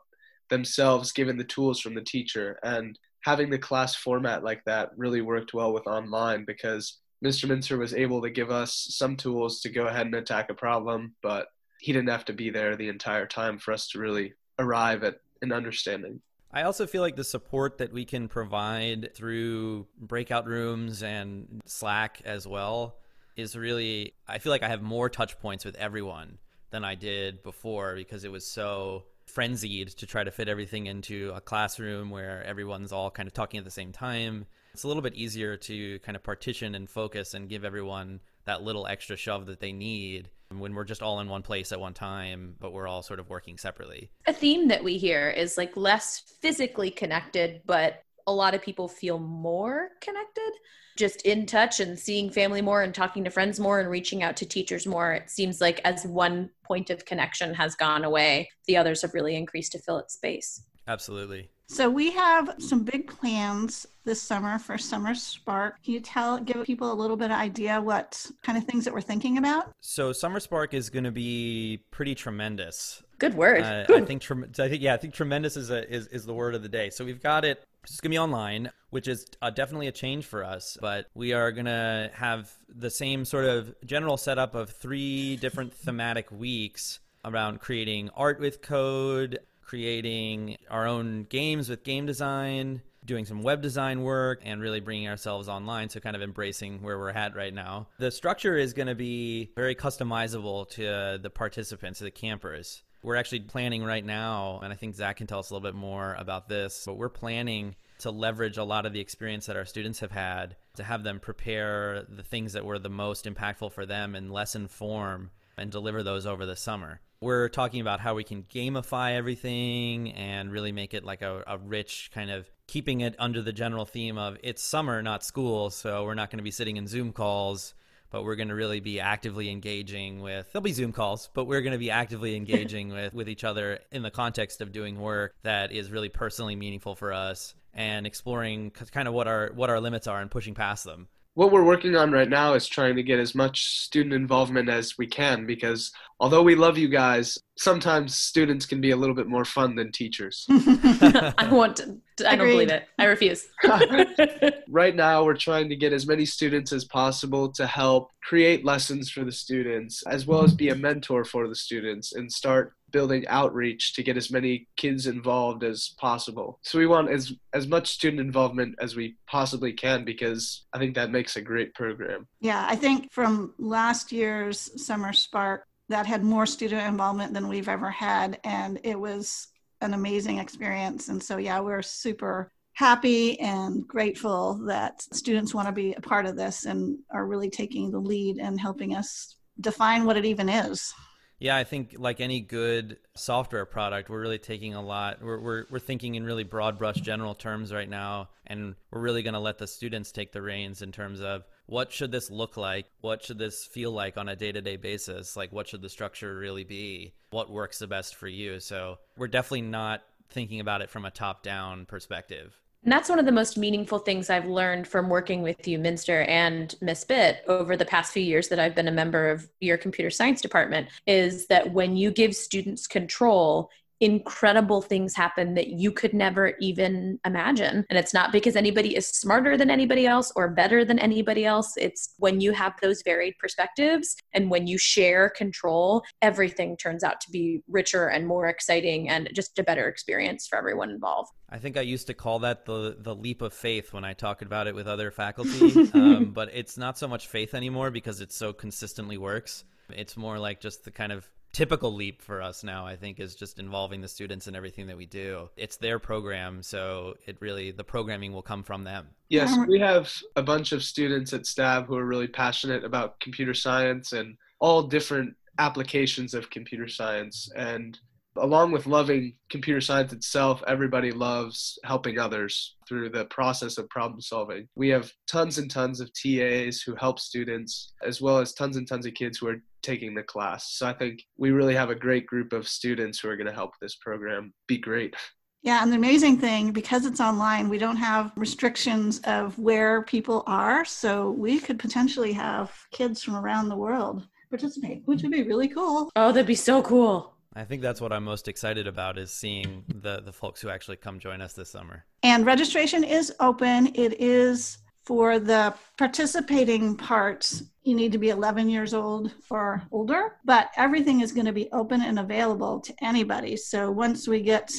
themselves 0.50 1.12
given 1.12 1.38
the 1.38 1.44
tools 1.44 1.80
from 1.80 1.96
the 1.96 2.01
teacher. 2.01 2.60
And 2.63 2.98
having 3.24 3.50
the 3.50 3.58
class 3.58 3.96
format 3.96 4.44
like 4.44 4.63
that 4.66 4.92
really 4.96 5.22
worked 5.22 5.54
well 5.54 5.74
with 5.74 5.88
online 5.88 6.46
because 6.46 7.00
Mr. 7.24 7.48
Minster 7.48 7.77
was 7.77 7.94
able 7.94 8.22
to 8.22 8.30
give 8.30 8.51
us 8.51 8.88
some 8.92 9.16
tools 9.16 9.62
to 9.62 9.70
go 9.70 9.88
ahead 9.88 10.06
and 10.06 10.16
attack 10.16 10.50
a 10.50 10.54
problem, 10.54 11.16
but 11.24 11.48
he 11.80 11.92
didn't 11.92 12.10
have 12.10 12.25
to 12.25 12.34
be 12.34 12.50
there 12.50 12.75
the 12.75 12.89
entire 12.89 13.25
time 13.25 13.58
for 13.58 13.74
us 13.74 13.88
to 13.89 14.00
really 14.00 14.34
arrive 14.60 15.04
at 15.04 15.20
an 15.42 15.51
understanding. 15.51 16.22
I 16.51 16.63
also 16.63 16.88
feel 16.88 17.01
like 17.01 17.16
the 17.16 17.24
support 17.24 17.77
that 17.80 17.92
we 17.92 18.06
can 18.06 18.27
provide 18.27 19.13
through 19.13 19.88
breakout 20.00 20.48
rooms 20.48 21.04
and 21.04 21.62
Slack 21.66 22.22
as 22.25 22.48
well 22.48 22.98
is 23.36 23.56
really, 23.56 24.13
I 24.27 24.39
feel 24.39 24.51
like 24.51 24.63
I 24.63 24.70
have 24.70 24.82
more 24.82 25.10
touch 25.10 25.39
points 25.39 25.66
with 25.66 25.75
everyone 25.75 26.38
than 26.72 26.84
I 26.84 26.96
did 26.96 27.44
before 27.44 27.96
because 27.96 28.24
it 28.24 28.32
was 28.32 28.46
so 28.46 29.04
frenzied 29.25 29.89
to 29.89 30.06
try 30.06 30.24
to 30.24 30.32
fit 30.32 30.48
everything 30.48 30.88
into 30.88 31.32
a 31.36 31.42
classroom 31.42 32.10
where 32.10 32.44
everyone's 32.44 32.92
all 32.92 33.12
kind 33.12 33.27
of 33.27 33.34
talking 33.34 33.58
at 33.58 33.66
the 33.66 33.72
same 33.72 33.92
time. 33.92 34.46
It's 34.74 34.84
a 34.84 34.88
little 34.88 35.04
bit 35.04 35.16
easier 35.16 35.58
to 35.58 36.00
kind 36.00 36.16
of 36.16 36.24
partition 36.24 36.75
and 36.75 36.89
focus 36.89 37.34
and 37.34 37.50
give 37.50 37.66
everyone 37.66 38.22
that 38.46 38.63
little 38.63 38.88
extra 38.88 39.18
shove 39.18 39.46
that 39.48 39.60
they 39.60 39.74
need 39.74 40.30
when 40.50 40.74
we're 40.74 40.84
just 40.84 41.01
all 41.01 41.20
in 41.20 41.30
one 41.30 41.42
place 41.42 41.72
at 41.72 41.80
one 41.80 41.94
time, 41.94 42.56
but 42.60 42.72
we're 42.74 42.88
all 42.88 43.04
sort 43.04 43.20
of 43.20 43.30
working 43.30 43.58
separately. 43.58 44.12
A 44.27 44.34
theme 44.34 44.68
that 44.70 44.84
we 44.84 44.98
hear 44.98 45.30
is 45.30 45.58
like 45.58 45.75
less 45.75 46.22
physically 46.42 46.89
connected, 46.89 47.62
but 47.66 48.04
a 48.27 48.34
lot 48.34 48.54
of 48.54 48.62
people 48.62 48.88
feel 48.88 49.20
more 49.20 49.89
connected, 50.01 50.51
just 50.98 51.22
in 51.22 51.46
touch 51.46 51.80
and 51.80 51.98
seeing 51.98 52.30
family 52.30 52.62
more 52.62 52.82
and 52.82 52.94
talking 52.94 53.24
to 53.24 53.30
friends 53.30 53.60
more 53.60 53.80
and 53.80 53.89
reaching 53.89 54.24
out 54.24 54.36
to 54.38 54.46
teachers 54.46 54.86
more. 54.86 55.13
It 55.13 55.30
seems 55.30 55.62
like 55.62 55.80
as 55.86 56.06
one 56.06 56.50
point 56.63 56.89
of 56.89 57.06
connection 57.06 57.54
has 57.54 57.75
gone 57.75 58.04
away, 58.04 58.50
the 58.68 58.77
others 58.77 59.01
have 59.01 59.13
really 59.13 59.36
increased 59.36 59.72
to 59.74 59.80
fill 59.80 60.00
its 60.00 60.13
space. 60.13 60.62
Absolutely. 60.88 61.50
So 61.69 61.89
we 61.89 62.12
have 62.12 62.55
some 62.59 62.83
big 62.83 63.07
plans 63.07 63.86
this 64.05 64.21
summer 64.21 64.57
for 64.57 64.77
Summer 64.77 65.13
Spark. 65.13 65.83
Can 65.83 65.95
you 65.95 66.00
tell, 66.00 66.39
give 66.39 66.63
people 66.63 66.91
a 66.91 66.95
little 66.95 67.17
bit 67.17 67.29
of 67.29 67.38
idea 67.38 67.81
what 67.81 68.25
kind 68.41 68.57
of 68.57 68.63
things 68.63 68.86
that 68.86 68.93
we're 68.93 69.01
thinking 69.01 69.38
about? 69.38 69.74
So 69.81 70.13
Summer 70.13 70.39
Spark 70.39 70.74
is 70.74 70.89
going 70.89 71.03
to 71.03 71.12
be 71.12 71.83
pretty 71.91 72.15
tremendous. 72.15 73.03
Good 73.19 73.33
word. 73.33 73.63
Uh, 73.63 73.86
I 73.89 74.01
think. 74.01 74.24
I 74.31 74.69
think. 74.69 74.81
Yeah, 74.81 74.93
I 74.93 74.97
think 74.97 75.13
tremendous 75.13 75.57
is 75.57 75.69
a, 75.69 75.91
is 75.93 76.07
is 76.07 76.25
the 76.25 76.33
word 76.33 76.55
of 76.55 76.63
the 76.63 76.69
day. 76.69 76.89
So 76.89 77.03
we've 77.03 77.21
got 77.21 77.43
it. 77.43 77.63
It's 77.83 78.00
going 78.00 78.12
to 78.12 78.15
be 78.15 78.19
online, 78.19 78.69
which 78.91 79.07
is 79.07 79.25
uh, 79.41 79.50
definitely 79.50 79.88
a 79.88 79.91
change 79.91 80.25
for 80.25 80.43
us. 80.43 80.77
But 80.79 81.07
we 81.15 81.33
are 81.33 81.51
going 81.51 81.65
to 81.65 82.12
have 82.13 82.51
the 82.69 82.89
same 82.89 83.25
sort 83.25 83.45
of 83.45 83.75
general 83.86 84.17
setup 84.17 84.55
of 84.55 84.69
three 84.69 85.36
different 85.36 85.74
thematic 85.74 86.31
weeks 86.31 87.00
around 87.25 87.59
creating 87.59 88.09
art 88.15 88.39
with 88.39 88.62
code, 88.62 89.39
creating 89.67 90.57
our 90.69 90.88
own 90.88 91.24
games 91.29 91.69
with 91.69 91.83
game 91.83 92.05
design, 92.05 92.81
doing 93.05 93.25
some 93.25 93.43
web 93.43 93.62
design 93.62 94.01
work, 94.01 94.41
and 94.43 94.62
really 94.62 94.79
bringing 94.79 95.07
ourselves 95.07 95.50
online. 95.50 95.89
So, 95.89 96.00
kind 96.00 96.15
of 96.15 96.21
embracing 96.21 96.81
where 96.81 96.97
we're 96.97 97.09
at 97.09 97.36
right 97.36 97.53
now. 97.53 97.88
The 98.00 98.09
structure 98.09 98.57
is 98.57 98.74
going 98.74 98.88
to 98.88 98.95
be 98.95 99.51
very 99.55 99.75
customizable 99.75 100.69
to 100.71 101.19
the 101.21 101.29
participants, 101.29 102.00
to 102.00 102.05
the 102.05 102.12
campers. 102.12 102.81
We're 103.03 103.17
actually 103.17 103.41
planning 103.41 103.83
right 103.83 104.03
now, 104.03 104.59
and 104.63 104.74
I 104.74 104.75
think 104.75 104.95
Zach 104.95 105.17
can 105.17 105.27
tell 105.27 105.39
us 105.39 105.51
a 105.51 105.53
little 105.53 105.69
bit 105.69 105.75
more 105.75 106.15
about 106.17 106.50
this, 106.50 106.83
but 106.86 106.97
we're 106.97 107.09
planning 107.09 107.75
to 108.00 108.12
leverage 108.12 108.57
a 108.57 108.63
lot 108.63 108.86
of 108.86 108.93
the 108.93 109.00
experience 109.00 109.45
that 109.45 109.55
our 109.55 109.65
students 109.65 110.00
have 110.00 110.12
had 110.12 110.55
to 110.75 110.83
have 110.83 111.03
them 111.03 111.19
prepare 111.19 112.05
the 112.09 112.24
things 112.24 112.53
that 112.53 112.65
were 112.65 112.79
the 112.79 112.89
most 112.89 113.25
impactful 113.25 113.71
for 113.71 113.86
them 113.86 114.15
in 114.15 114.29
lesson 114.29 114.67
form 114.67 115.31
and 115.57 115.71
deliver 115.71 116.03
those 116.03 116.25
over 116.25 116.45
the 116.45 116.55
summer 116.55 117.01
we're 117.19 117.50
talking 117.50 117.81
about 117.81 118.00
how 118.00 118.13
we 118.13 118.24
can 118.24 118.43
gamify 118.43 119.15
everything 119.15 120.12
and 120.12 120.51
really 120.51 120.71
make 120.71 120.93
it 120.93 121.03
like 121.03 121.21
a, 121.21 121.43
a, 121.47 121.57
rich 121.57 122.12
kind 122.13 122.29
of 122.29 122.50
keeping 122.67 123.01
it 123.01 123.15
under 123.17 123.41
the 123.41 123.53
general 123.53 123.86
theme 123.86 124.17
of 124.17 124.38
it's 124.43 124.63
summer, 124.63 125.01
not 125.01 125.24
school. 125.24 125.69
So 125.69 126.03
we're 126.03 126.13
not 126.13 126.29
going 126.29 126.38
to 126.38 126.43
be 126.43 126.51
sitting 126.51 126.77
in 126.77 126.86
Zoom 126.86 127.13
calls, 127.13 127.74
but 128.12 128.24
we're 128.24 128.36
going 128.36 128.50
to 128.50 128.55
really 128.55 128.79
be 128.79 129.00
actively 129.00 129.50
engaging 129.50 130.21
with, 130.21 130.51
there'll 130.51 130.63
be 130.63 130.74
Zoom 130.74 130.91
calls, 130.91 131.29
but 131.33 131.45
we're 131.45 131.62
going 131.62 131.74
to 131.74 131.79
be 131.79 131.91
actively 131.91 132.36
engaging 132.38 132.89
with, 132.89 133.13
with 133.13 133.27
each 133.27 133.43
other 133.43 133.79
in 133.91 134.03
the 134.03 134.12
context 134.12 134.62
of 134.62 134.71
doing 134.71 135.00
work 135.00 135.33
that 135.43 135.71
is 135.71 135.91
really 135.91 136.09
personally 136.09 136.55
meaningful 136.55 136.95
for 136.95 137.13
us 137.13 137.55
and 137.74 138.05
exploring 138.05 138.71
kind 138.71 139.07
of 139.07 139.13
what 139.13 139.27
our, 139.27 139.51
what 139.55 139.69
our 139.69 139.79
limits 139.79 140.07
are 140.07 140.21
and 140.21 140.29
pushing 140.29 140.53
past 140.53 140.83
them 140.83 141.07
what 141.38 141.51
we're 141.51 141.63
working 141.63 141.96
on 141.96 142.12
right 142.12 142.29
now 142.29 142.56
is 142.56 142.67
trying 142.67 142.96
to 142.96 143.03
get 143.03 143.20
as 143.20 143.36
much 143.36 143.65
student 143.82 144.12
involvement 144.12 144.70
as 144.70 144.98
we 144.98 145.06
can 145.06 145.46
because 145.46 145.91
although 146.20 146.41
we 146.41 146.56
love 146.56 146.79
you 146.79 146.88
guys, 146.88 147.38
sometimes 147.60 148.17
students 148.17 148.65
can 148.65 148.82
be 148.82 148.89
a 148.89 148.96
little 148.96 149.13
bit 149.13 149.27
more 149.27 149.46
fun 149.46 149.75
than 149.75 149.91
teachers. 149.91 150.48
I 150.50 151.48
want 151.51 151.75
to, 151.75 152.00
I 152.27 152.36
don't 152.36 152.48
believe 152.48 152.72
it. 152.72 152.88
I 152.98 153.06
refuse. 153.06 153.48
right 154.67 154.96
now, 154.96 155.24
we're 155.24 155.38
trying 155.38 155.70
to 155.70 155.75
get 155.75 155.94
as 155.94 156.08
many 156.08 156.25
students 156.25 156.74
as 156.74 156.86
possible 156.86 157.51
to 157.51 157.67
help 157.67 158.10
create 158.24 158.65
lessons 158.65 159.12
for 159.12 159.24
the 159.24 159.32
students, 159.32 160.01
as 160.08 160.25
well 160.25 160.44
as 160.44 160.56
be 160.56 160.70
a 160.70 160.75
mentor 160.75 161.24
for 161.24 161.48
the 161.48 161.56
students 161.56 162.13
and 162.13 162.34
start 162.34 162.74
building 162.91 163.27
outreach 163.27 163.94
to 163.94 164.03
get 164.03 164.17
as 164.17 164.32
many 164.32 164.67
kids 164.77 165.08
involved 165.08 165.63
as 165.63 165.94
possible. 165.98 166.60
So 166.63 166.79
we 166.79 166.88
want 166.88 167.10
as 167.10 167.34
as 167.53 167.67
much 167.67 167.89
student 167.89 168.22
involvement 168.22 168.75
as 168.79 168.96
we 168.96 169.15
possibly 169.27 169.74
can 169.74 170.06
because 170.06 170.65
I 170.74 170.77
think 170.77 170.96
that 170.96 171.12
makes 171.12 171.36
a 171.36 171.41
great 171.41 171.74
program. 171.74 172.27
Yeah, 172.39 172.65
I 172.67 172.75
think 172.75 173.12
from 173.12 173.53
last 173.58 174.12
year's 174.12 174.72
Summer 174.84 175.13
Spark 175.13 175.65
that 175.89 176.06
had 176.06 176.24
more 176.24 176.46
student 176.46 176.86
involvement 176.86 177.34
than 177.34 177.48
we've 177.48 177.70
ever 177.70 177.89
had 177.89 178.39
and 178.44 178.79
it 178.84 179.00
was 179.00 179.48
an 179.82 179.94
amazing 179.94 180.39
experience 180.39 181.08
and 181.10 181.22
so 181.22 181.38
yeah, 181.38 181.60
we're 181.60 181.82
super 181.82 182.51
happy 182.74 183.39
and 183.39 183.88
grateful 183.88 184.53
that 184.67 185.01
students 185.01 185.51
want 185.51 185.67
to 185.67 185.72
be 185.72 185.94
a 185.94 186.01
part 186.01 186.27
of 186.27 186.36
this 186.36 186.65
and 186.65 186.96
are 187.12 187.25
really 187.25 187.50
taking 187.50 187.89
the 187.89 187.98
lead 187.98 188.38
and 188.38 188.60
helping 188.60 188.96
us 188.96 189.38
define 189.62 190.06
what 190.06 190.15
it 190.15 190.25
even 190.25 190.48
is. 190.48 190.94
Yeah, 191.39 191.56
I 191.56 191.63
think 191.65 191.96
like 191.98 192.20
any 192.20 192.39
good 192.39 192.98
software 193.15 193.65
product, 193.65 194.10
we're 194.10 194.22
really 194.22 194.39
taking 194.39 194.74
a 194.74 194.82
lot. 194.82 195.22
We're 195.22 195.39
we're 195.39 195.65
we're 195.70 195.79
thinking 195.79 196.15
in 196.15 196.24
really 196.24 196.44
broad 196.44 196.79
brush 196.79 196.96
general 196.96 197.36
terms 197.36 197.72
right 197.72 197.89
now, 197.89 198.29
and 198.48 198.75
we're 198.91 199.01
really 199.01 199.22
going 199.22 199.36
to 199.36 199.39
let 199.39 199.60
the 199.60 199.67
students 199.67 200.12
take 200.12 200.32
the 200.32 200.41
reins 200.41 200.82
in 200.82 200.91
terms 200.91 201.22
of 201.22 201.44
what 201.67 201.91
should 201.91 202.12
this 202.12 202.32
look 202.32 202.58
like, 202.58 202.88
what 203.01 203.24
should 203.24 203.38
this 203.38 203.65
feel 203.65 203.91
like 203.91 204.17
on 204.17 204.29
a 204.29 204.36
day 204.36 204.51
to 204.51 204.62
day 204.62 204.77
basis, 204.77 205.38
like 205.38 205.51
what 205.51 205.67
should 205.67 205.84
the 205.84 205.89
structure 205.89 206.36
really 206.36 206.63
be, 206.63 207.13
what 207.29 207.51
works 207.51 207.77
the 207.77 207.88
best 207.88 208.15
for 208.15 208.27
you. 208.27 208.60
So 208.60 208.98
we're 209.15 209.27
definitely 209.27 209.62
not 209.62 210.01
thinking 210.29 210.60
about 210.60 210.82
it 210.82 210.89
from 210.89 211.06
a 211.06 211.12
top 211.12 211.44
down 211.44 211.86
perspective. 211.86 212.58
And 212.84 212.91
that's 212.93 213.10
one 213.10 213.19
of 213.19 213.25
the 213.25 213.31
most 213.31 213.57
meaningful 213.57 214.00
things 214.00 214.29
I've 214.29 214.46
learned 214.46 214.88
from 214.88 215.10
working 215.10 215.41
with 215.41 215.67
you, 215.67 215.77
Minster 215.77 216.22
and 216.22 216.74
Miss 216.79 217.03
Bit, 217.03 217.43
over 217.48 217.75
the 217.75 217.86
past 217.86 218.13
few 218.13 218.24
years 218.24 218.48
that 218.48 218.60
I've 218.60 218.75
been 218.75 218.88
a 218.88 218.91
member 218.91 219.29
of 219.29 219.50
your 219.60 219.77
computer 219.77 220.10
science 220.10 220.41
department, 220.41 220.88
is 221.05 221.48
that 221.48 221.74
when 221.74 221.98
you 221.98 222.12
give 222.12 222.36
students 222.36 222.88
control, 222.88 223.72
incredible 224.00 224.82
things 224.82 225.16
happen 225.16 225.54
that 225.56 225.68
you 225.68 225.92
could 225.92 226.13
never 226.13 226.54
even 226.60 227.20
imagine. 227.25 227.86
And 227.89 227.98
it's 227.98 228.13
not 228.13 228.32
because 228.32 228.56
anybody 228.56 228.96
is 228.96 229.08
smarter 229.08 229.58
than 229.58 229.70
anybody 229.70 230.06
else 230.06 230.32
or 230.36 230.50
better 230.50 230.86
than 230.86 231.00
anybody 231.00 231.46
else. 231.46 231.74
It's 231.77 232.13
when 232.18 232.42
you 232.42 232.51
have 232.54 232.74
those 232.82 233.01
varied 233.04 233.36
perspectives 233.39 234.16
and 234.34 234.50
when 234.50 234.68
you 234.68 234.77
share 234.77 235.30
control, 235.30 236.04
everything 236.22 236.77
turns 236.77 237.04
out 237.04 237.22
to 237.22 237.32
be 237.32 237.62
richer 237.68 238.08
and 238.08 238.27
more 238.27 238.48
exciting 238.48 239.10
and 239.10 239.30
just 239.34 239.58
a 239.60 239.63
better 239.63 239.88
experience 239.88 240.48
for 240.48 240.58
everyone 240.58 240.89
involved. 240.89 241.32
I 241.50 241.58
think 241.60 241.77
I 241.77 241.82
used 241.82 242.08
to 242.08 242.13
call 242.13 242.39
that 242.39 242.66
the 242.66 242.98
the 243.00 243.16
leap 243.16 243.42
of 243.42 243.54
faith 243.54 243.94
when 243.94 244.04
I 244.04 244.13
talked 244.13 244.42
about 244.42 244.68
it 244.68 244.75
with 244.75 244.88
other 244.88 245.12
faculty, 245.12 245.89
um, 245.94 246.25
but 246.34 246.50
it's 246.54 246.77
not 246.77 246.98
so 246.98 247.08
much 247.08 247.27
faith 247.27 247.54
anymore 247.54 247.89
because 247.89 248.20
it 248.20 248.32
so 248.34 248.51
consistently 248.51 249.18
works. 249.18 249.63
It's 249.89 250.18
more 250.18 250.38
like 250.38 250.60
just 250.60 250.84
the 250.84 250.92
kind 250.92 251.13
of 251.13 251.30
typical 251.57 251.91
leap 251.91 252.21
for 252.21 252.39
us 252.39 252.63
now 252.63 252.85
i 252.85 252.95
think 252.95 253.19
is 253.19 253.33
just 253.33 253.57
involving 253.57 253.99
the 253.99 254.07
students 254.07 254.47
in 254.47 254.55
everything 254.55 254.85
that 254.85 254.95
we 254.95 255.07
do. 255.07 255.49
It's 255.57 255.77
their 255.77 255.97
program 255.97 256.61
so 256.61 257.15
it 257.25 257.37
really 257.39 257.71
the 257.71 257.83
programming 257.83 258.31
will 258.31 258.43
come 258.43 258.63
from 258.63 258.83
them. 258.83 259.07
Yes 259.29 259.57
we 259.67 259.79
have 259.79 260.13
a 260.35 260.43
bunch 260.43 260.71
of 260.71 260.83
students 260.83 261.33
at 261.33 261.47
STAB 261.47 261.87
who 261.87 261.97
are 261.97 262.05
really 262.05 262.27
passionate 262.27 262.83
about 262.83 263.19
computer 263.19 263.55
science 263.55 264.13
and 264.13 264.37
all 264.59 264.83
different 264.83 265.35
applications 265.59 266.33
of 266.33 266.49
computer 266.49 266.87
science. 266.87 267.49
And 267.55 267.97
along 268.37 268.71
with 268.71 268.85
loving 268.85 269.33
computer 269.49 269.81
science 269.81 270.13
itself, 270.13 270.63
everybody 270.67 271.11
loves 271.11 271.79
helping 271.83 272.19
others 272.19 272.75
through 272.87 273.09
the 273.09 273.25
process 273.25 273.77
of 273.77 273.89
problem 273.89 274.21
solving. 274.21 274.67
We 274.75 274.89
have 274.89 275.11
tons 275.27 275.57
and 275.57 275.69
tons 275.69 275.99
of 275.99 276.11
TAs 276.13 276.81
who 276.81 276.95
help 276.95 277.19
students, 277.19 277.93
as 278.03 278.21
well 278.21 278.37
as 278.37 278.53
tons 278.53 278.77
and 278.77 278.87
tons 278.87 279.05
of 279.05 279.13
kids 279.13 279.39
who 279.39 279.47
are 279.47 279.61
taking 279.88 280.13
the 280.13 280.24
class. 280.24 280.74
So 280.74 280.86
I 280.86 280.94
think 280.94 281.24
we 281.38 281.51
really 281.51 281.74
have 281.74 281.89
a 281.89 281.96
great 281.96 282.27
group 282.27 282.51
of 282.51 282.67
students 282.67 283.20
who 283.20 283.29
are 283.29 283.38
going 283.38 283.48
to 283.48 283.53
help 283.53 283.72
this 283.82 283.96
program 283.96 284.53
be 284.67 284.77
great. 284.77 285.15
Yeah, 285.63 285.82
and 285.82 285.91
the 285.91 285.96
amazing 285.96 286.38
thing, 286.39 286.72
because 286.72 287.06
it's 287.06 287.20
online, 287.20 287.70
we 287.70 287.77
don't 287.77 287.98
have 287.98 288.32
restrictions 288.36 289.20
of 289.24 289.58
where 289.58 290.03
people 290.03 290.44
are. 290.46 290.86
So 290.86 291.32
we 291.32 291.60
could 291.60 291.79
potentially 291.79 292.34
have 292.34 292.72
kids 292.91 293.24
from 293.24 293.36
around 293.36 293.70
the 293.70 293.75
world 293.75 294.27
participate, 294.50 295.01
which 295.06 295.22
would 295.24 295.32
be 295.32 295.44
really 295.44 295.67
cool. 295.70 296.12
Oh, 296.15 296.32
that'd 296.32 296.48
be 296.48 296.56
so 296.56 296.82
cool. 296.82 297.34
I 297.53 297.63
think 297.63 297.82
that's 297.82 298.00
what 298.00 298.13
I'm 298.13 298.24
most 298.24 298.48
excited 298.48 298.88
about 298.88 299.17
is 299.17 299.32
seeing 299.32 299.84
the 299.88 300.22
the 300.22 300.32
folks 300.32 300.62
who 300.62 300.70
actually 300.70 300.98
come 300.98 301.20
join 301.20 301.41
us 301.41 301.53
this 301.53 301.72
summer. 301.72 302.06
And 302.22 302.46
registration 302.46 303.03
is 303.03 303.34
open. 303.39 303.88
It 303.96 304.22
is 304.22 304.77
for 305.07 305.39
the 305.39 305.73
participating 305.97 306.97
parts. 306.97 307.63
You 307.83 307.95
need 307.95 308.11
to 308.11 308.17
be 308.17 308.29
11 308.29 308.69
years 308.69 308.93
old 308.93 309.31
or 309.49 309.81
older, 309.89 310.35
but 310.43 310.69
everything 310.75 311.21
is 311.21 311.31
going 311.31 311.45
to 311.45 311.53
be 311.53 311.69
open 311.71 312.01
and 312.01 312.19
available 312.19 312.81
to 312.81 312.93
anybody. 313.01 313.55
So 313.55 313.89
once 313.89 314.27
we 314.27 314.41
get 314.41 314.69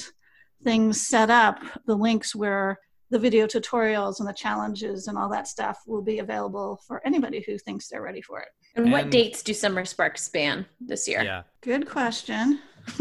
things 0.62 1.06
set 1.06 1.30
up, 1.30 1.60
the 1.86 1.94
links 1.94 2.34
where 2.34 2.78
the 3.10 3.18
video 3.18 3.46
tutorials 3.46 4.20
and 4.20 4.28
the 4.28 4.34
challenges 4.34 5.08
and 5.08 5.16
all 5.16 5.30
that 5.30 5.48
stuff 5.48 5.78
will 5.86 6.02
be 6.02 6.18
available 6.18 6.78
for 6.86 7.00
anybody 7.06 7.42
who 7.46 7.56
thinks 7.56 7.88
they're 7.88 8.02
ready 8.02 8.20
for 8.20 8.40
it. 8.40 8.48
And, 8.76 8.84
and 8.84 8.92
what 8.92 9.08
dates 9.08 9.42
do 9.42 9.54
Summer 9.54 9.86
Sparks 9.86 10.24
span 10.24 10.66
this 10.78 11.08
year? 11.08 11.22
Yeah. 11.22 11.44
Good 11.62 11.88
question. 11.88 12.60